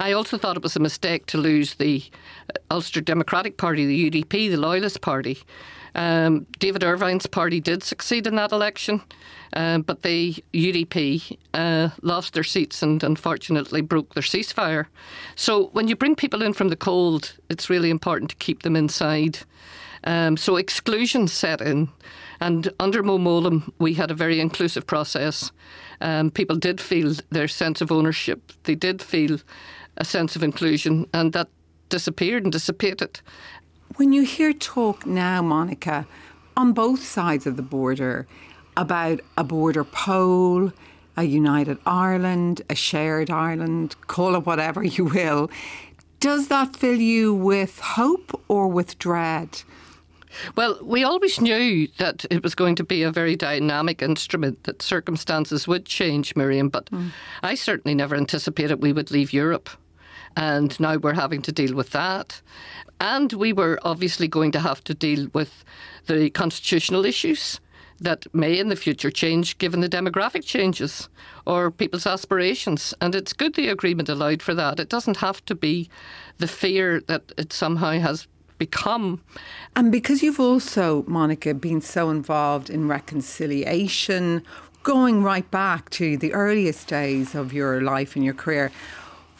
I 0.00 0.12
also 0.12 0.38
thought 0.38 0.56
it 0.56 0.62
was 0.62 0.76
a 0.76 0.80
mistake 0.80 1.26
to 1.26 1.38
lose 1.38 1.74
the 1.74 2.02
Ulster 2.70 3.00
Democratic 3.00 3.56
Party, 3.56 3.86
the 3.86 4.10
UDP, 4.10 4.50
the 4.50 4.56
Loyalist 4.56 5.00
Party. 5.00 5.38
Um, 5.94 6.46
David 6.58 6.82
Ervine's 6.82 7.26
party 7.26 7.60
did 7.60 7.82
succeed 7.82 8.26
in 8.26 8.36
that 8.36 8.52
election, 8.52 9.02
um, 9.54 9.82
but 9.82 10.02
the 10.02 10.36
UDP 10.52 11.36
uh, 11.54 11.88
lost 12.02 12.34
their 12.34 12.44
seats 12.44 12.82
and 12.82 13.02
unfortunately 13.02 13.80
broke 13.80 14.14
their 14.14 14.22
ceasefire. 14.22 14.86
So 15.34 15.68
when 15.72 15.88
you 15.88 15.96
bring 15.96 16.14
people 16.14 16.42
in 16.42 16.52
from 16.52 16.68
the 16.68 16.76
cold, 16.76 17.36
it's 17.48 17.70
really 17.70 17.90
important 17.90 18.30
to 18.30 18.36
keep 18.36 18.62
them 18.62 18.76
inside. 18.76 19.40
Um, 20.04 20.36
so 20.36 20.56
exclusion 20.56 21.26
set 21.26 21.60
in. 21.60 21.88
And 22.40 22.72
under 22.78 23.02
Mo 23.02 23.18
Mowlam, 23.18 23.72
we 23.78 23.94
had 23.94 24.10
a 24.10 24.14
very 24.14 24.40
inclusive 24.40 24.86
process. 24.86 25.50
Um, 26.00 26.30
people 26.30 26.56
did 26.56 26.80
feel 26.80 27.14
their 27.30 27.48
sense 27.48 27.80
of 27.80 27.90
ownership. 27.90 28.52
They 28.64 28.74
did 28.74 29.02
feel 29.02 29.38
a 29.96 30.04
sense 30.04 30.36
of 30.36 30.42
inclusion, 30.42 31.06
and 31.12 31.32
that 31.32 31.48
disappeared 31.88 32.44
and 32.44 32.52
dissipated. 32.52 33.20
When 33.96 34.12
you 34.12 34.22
hear 34.22 34.52
talk 34.52 35.06
now, 35.06 35.42
Monica, 35.42 36.06
on 36.56 36.72
both 36.72 37.02
sides 37.02 37.46
of 37.46 37.56
the 37.56 37.62
border 37.62 38.26
about 38.76 39.20
a 39.36 39.42
border 39.42 39.84
poll, 39.84 40.72
a 41.16 41.24
united 41.24 41.78
Ireland, 41.84 42.62
a 42.70 42.76
shared 42.76 43.30
Ireland, 43.30 43.96
call 44.06 44.36
it 44.36 44.46
whatever 44.46 44.84
you 44.84 45.06
will, 45.06 45.50
does 46.20 46.48
that 46.48 46.76
fill 46.76 47.00
you 47.00 47.34
with 47.34 47.80
hope 47.80 48.40
or 48.48 48.68
with 48.68 48.98
dread? 48.98 49.62
Well, 50.56 50.78
we 50.82 51.04
always 51.04 51.40
knew 51.40 51.88
that 51.98 52.24
it 52.30 52.42
was 52.42 52.54
going 52.54 52.76
to 52.76 52.84
be 52.84 53.02
a 53.02 53.12
very 53.12 53.36
dynamic 53.36 54.02
instrument, 54.02 54.64
that 54.64 54.82
circumstances 54.82 55.66
would 55.66 55.84
change, 55.84 56.36
Miriam, 56.36 56.68
but 56.68 56.86
mm. 56.90 57.10
I 57.42 57.54
certainly 57.54 57.94
never 57.94 58.16
anticipated 58.16 58.82
we 58.82 58.92
would 58.92 59.10
leave 59.10 59.32
Europe. 59.32 59.70
And 60.36 60.78
now 60.78 60.96
we're 60.96 61.14
having 61.14 61.42
to 61.42 61.52
deal 61.52 61.74
with 61.74 61.90
that. 61.90 62.40
And 63.00 63.32
we 63.32 63.52
were 63.52 63.78
obviously 63.82 64.28
going 64.28 64.52
to 64.52 64.60
have 64.60 64.84
to 64.84 64.94
deal 64.94 65.28
with 65.32 65.64
the 66.06 66.30
constitutional 66.30 67.04
issues 67.04 67.60
that 68.00 68.32
may 68.32 68.58
in 68.58 68.68
the 68.68 68.76
future 68.76 69.10
change 69.10 69.58
given 69.58 69.80
the 69.80 69.88
demographic 69.88 70.44
changes 70.44 71.08
or 71.46 71.70
people's 71.70 72.06
aspirations. 72.06 72.94
And 73.00 73.14
it's 73.14 73.32
good 73.32 73.54
the 73.54 73.68
agreement 73.68 74.08
allowed 74.08 74.42
for 74.42 74.54
that. 74.54 74.78
It 74.78 74.88
doesn't 74.88 75.16
have 75.18 75.44
to 75.46 75.54
be 75.54 75.88
the 76.38 76.46
fear 76.46 77.00
that 77.08 77.32
it 77.36 77.52
somehow 77.52 77.92
has 77.98 78.28
become. 78.58 79.22
And 79.76 79.90
because 79.90 80.22
you've 80.22 80.40
also, 80.40 81.04
Monica, 81.06 81.54
been 81.54 81.80
so 81.80 82.10
involved 82.10 82.70
in 82.70 82.88
reconciliation, 82.88 84.42
going 84.82 85.22
right 85.22 85.48
back 85.50 85.90
to 85.90 86.16
the 86.16 86.32
earliest 86.32 86.88
days 86.88 87.34
of 87.34 87.52
your 87.52 87.80
life 87.80 88.16
and 88.16 88.24
your 88.24 88.34
career, 88.34 88.70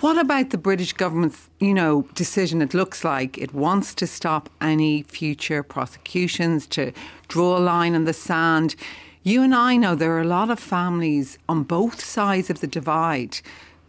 what 0.01 0.17
about 0.17 0.51
the 0.51 0.59
British 0.59 0.93
government's, 0.93 1.49
you 1.59 1.75
know, 1.75 2.03
decision? 2.15 2.63
It 2.63 2.73
looks 2.73 3.03
like 3.03 3.37
it 3.37 3.53
wants 3.53 3.95
to 3.97 4.07
stop 4.07 4.49
any 4.61 5.03
future 5.03 5.65
prosecutions, 5.65 6.69
to 6.69 6.93
draw 7.27 7.59
a 7.59 7.61
line 7.61 7.95
in 7.95 8.05
the 8.05 8.13
sand. 8.13 8.77
You 9.25 9.43
and 9.43 9.53
I 9.53 9.77
know 9.77 9.97
there 9.97 10.13
are 10.13 10.21
a 10.21 10.25
lot 10.25 10.51
of 10.51 10.61
families 10.61 11.37
on 11.49 11.65
both 11.65 12.01
sides 12.01 12.49
of 12.49 12.61
the 12.61 12.69
divide 12.69 13.41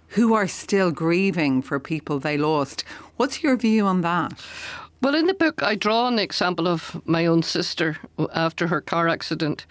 who 0.09 0.33
are 0.33 0.47
still 0.47 0.89
grieving 0.89 1.61
for 1.61 1.79
people 1.79 2.17
they 2.17 2.37
lost. 2.37 2.83
What's 3.17 3.43
your 3.43 3.55
view 3.55 3.85
on 3.85 4.01
that? 4.01 4.33
Well, 5.01 5.15
in 5.15 5.27
the 5.27 5.33
book, 5.33 5.63
I 5.63 5.75
draw 5.75 6.09
an 6.09 6.19
example 6.19 6.67
of 6.67 7.01
my 7.05 7.25
own 7.25 7.41
sister 7.41 7.97
after 8.33 8.67
her 8.67 8.81
car 8.81 9.07
accident. 9.07 9.65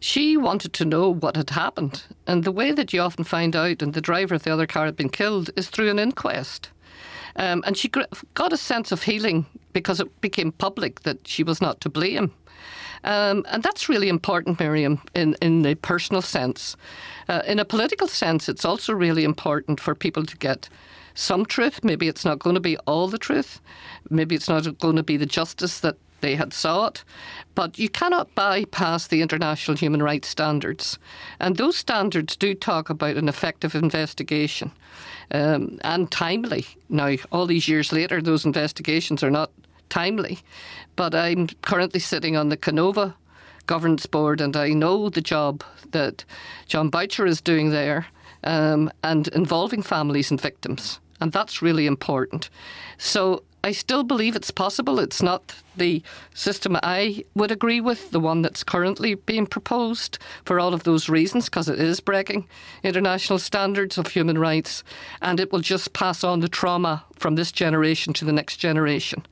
She 0.00 0.36
wanted 0.36 0.74
to 0.74 0.84
know 0.84 1.08
what 1.08 1.36
had 1.36 1.48
happened, 1.48 2.02
and 2.26 2.44
the 2.44 2.52
way 2.52 2.72
that 2.72 2.92
you 2.92 3.00
often 3.00 3.24
find 3.24 3.56
out, 3.56 3.80
and 3.80 3.94
the 3.94 4.02
driver 4.02 4.34
of 4.34 4.42
the 4.42 4.52
other 4.52 4.66
car 4.66 4.84
had 4.84 4.96
been 4.96 5.08
killed, 5.08 5.48
is 5.56 5.70
through 5.70 5.88
an 5.90 5.98
inquest. 5.98 6.68
Um, 7.36 7.64
and 7.66 7.74
she 7.74 7.88
got 8.34 8.52
a 8.52 8.58
sense 8.58 8.92
of 8.92 9.02
healing 9.02 9.46
because 9.72 9.98
it 9.98 10.20
became 10.20 10.52
public 10.52 11.00
that 11.02 11.26
she 11.26 11.42
was 11.42 11.62
not 11.62 11.80
to 11.80 11.88
blame. 11.88 12.32
Um, 13.04 13.46
and 13.48 13.62
that's 13.62 13.88
really 13.88 14.10
important, 14.10 14.60
Miriam, 14.60 15.00
in, 15.14 15.36
in 15.40 15.62
the 15.62 15.74
personal 15.76 16.20
sense. 16.20 16.76
Uh, 17.28 17.40
in 17.46 17.58
a 17.58 17.64
political 17.64 18.08
sense, 18.08 18.46
it's 18.48 18.64
also 18.64 18.92
really 18.92 19.24
important 19.24 19.80
for 19.80 19.94
people 19.94 20.26
to 20.26 20.36
get 20.36 20.68
some 21.16 21.44
truth. 21.44 21.82
Maybe 21.82 22.06
it's 22.06 22.24
not 22.24 22.38
going 22.38 22.54
to 22.54 22.60
be 22.60 22.76
all 22.78 23.08
the 23.08 23.18
truth. 23.18 23.60
Maybe 24.08 24.34
it's 24.34 24.48
not 24.48 24.78
going 24.78 24.96
to 24.96 25.02
be 25.02 25.16
the 25.16 25.26
justice 25.26 25.80
that 25.80 25.96
they 26.20 26.36
had 26.36 26.52
sought. 26.52 27.02
But 27.54 27.78
you 27.78 27.88
cannot 27.88 28.34
bypass 28.34 29.06
the 29.06 29.22
international 29.22 29.76
human 29.76 30.02
rights 30.02 30.28
standards. 30.28 30.98
And 31.40 31.56
those 31.56 31.76
standards 31.76 32.36
do 32.36 32.54
talk 32.54 32.90
about 32.90 33.16
an 33.16 33.28
effective 33.28 33.74
investigation 33.74 34.70
um, 35.30 35.78
and 35.82 36.10
timely. 36.10 36.66
Now, 36.88 37.16
all 37.32 37.46
these 37.46 37.68
years 37.68 37.92
later, 37.92 38.20
those 38.22 38.44
investigations 38.44 39.22
are 39.22 39.30
not 39.30 39.50
timely. 39.88 40.40
But 40.96 41.14
I'm 41.14 41.48
currently 41.62 42.00
sitting 42.00 42.36
on 42.36 42.48
the 42.48 42.56
Kenova 42.56 43.14
governance 43.66 44.06
board, 44.06 44.40
and 44.40 44.56
I 44.56 44.68
know 44.68 45.08
the 45.08 45.20
job 45.20 45.64
that 45.90 46.24
Jon 46.66 46.88
Boutcher 46.88 47.26
is 47.26 47.40
doing 47.40 47.70
there 47.70 48.06
um, 48.44 48.90
and 49.02 49.28
involving 49.28 49.82
families 49.82 50.30
and 50.30 50.40
victims. 50.40 51.00
And 51.20 51.32
that's 51.32 51.62
really 51.62 51.86
important. 51.86 52.50
So 52.98 53.42
I 53.64 53.72
still 53.72 54.04
believe 54.04 54.36
it's 54.36 54.52
possible. 54.52 55.00
It's 55.00 55.22
not 55.22 55.54
the 55.76 56.00
system 56.34 56.78
I 56.84 57.24
would 57.34 57.50
agree 57.50 57.80
with, 57.80 58.12
the 58.12 58.20
one 58.20 58.42
that's 58.42 58.62
currently 58.62 59.16
being 59.16 59.46
proposed 59.46 60.18
for 60.44 60.60
all 60.60 60.72
of 60.72 60.84
those 60.84 61.08
reasons, 61.08 61.46
because 61.46 61.68
it 61.68 61.80
is 61.80 61.98
breaking 61.98 62.46
international 62.84 63.40
standards 63.40 63.98
of 63.98 64.06
human 64.06 64.38
rights, 64.38 64.84
and 65.20 65.40
it 65.40 65.50
will 65.50 65.60
just 65.60 65.92
pass 65.92 66.22
on 66.22 66.40
the 66.40 66.48
trauma 66.48 67.04
from 67.14 67.34
this 67.34 67.50
generation 67.50 68.12
to 68.12 68.24
the 68.24 68.32
next 68.32 68.58
generation. 68.58 69.26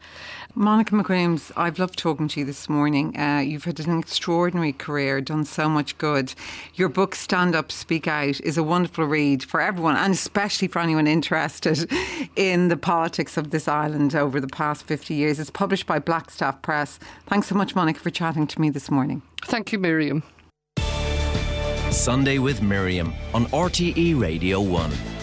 Monica 0.56 0.94
McWilliams, 0.94 1.50
I've 1.56 1.80
loved 1.80 1.98
talking 1.98 2.28
to 2.28 2.40
you 2.40 2.46
this 2.46 2.68
morning. 2.68 3.18
Uh, 3.18 3.40
you've 3.40 3.64
had 3.64 3.80
an 3.80 3.98
extraordinary 3.98 4.72
career, 4.72 5.20
done 5.20 5.44
so 5.44 5.68
much 5.68 5.98
good. 5.98 6.32
Your 6.74 6.88
book, 6.88 7.16
Stand 7.16 7.56
Up, 7.56 7.72
Speak 7.72 8.06
Out, 8.06 8.40
is 8.40 8.56
a 8.56 8.62
wonderful 8.62 9.04
read 9.04 9.42
for 9.42 9.60
everyone, 9.60 9.96
and 9.96 10.14
especially 10.14 10.68
for 10.68 10.78
anyone 10.78 11.08
interested 11.08 11.90
in 12.36 12.68
the 12.68 12.76
politics 12.76 13.36
of 13.36 13.50
this 13.50 13.66
island 13.66 14.14
over 14.14 14.40
the 14.40 14.46
past 14.46 14.84
50 14.84 15.12
years. 15.14 15.40
It's 15.40 15.50
published 15.50 15.86
by 15.86 15.98
Blackstaff 15.98 16.62
Press. 16.62 17.00
Thanks 17.26 17.48
so 17.48 17.56
much, 17.56 17.74
Monica, 17.74 17.98
for 17.98 18.10
chatting 18.10 18.46
to 18.46 18.60
me 18.60 18.70
this 18.70 18.92
morning. 18.92 19.22
Thank 19.46 19.72
you, 19.72 19.80
Miriam. 19.80 20.22
Sunday 21.90 22.38
with 22.38 22.62
Miriam 22.62 23.12
on 23.34 23.46
RTE 23.46 24.20
Radio 24.20 24.60
1. 24.60 25.13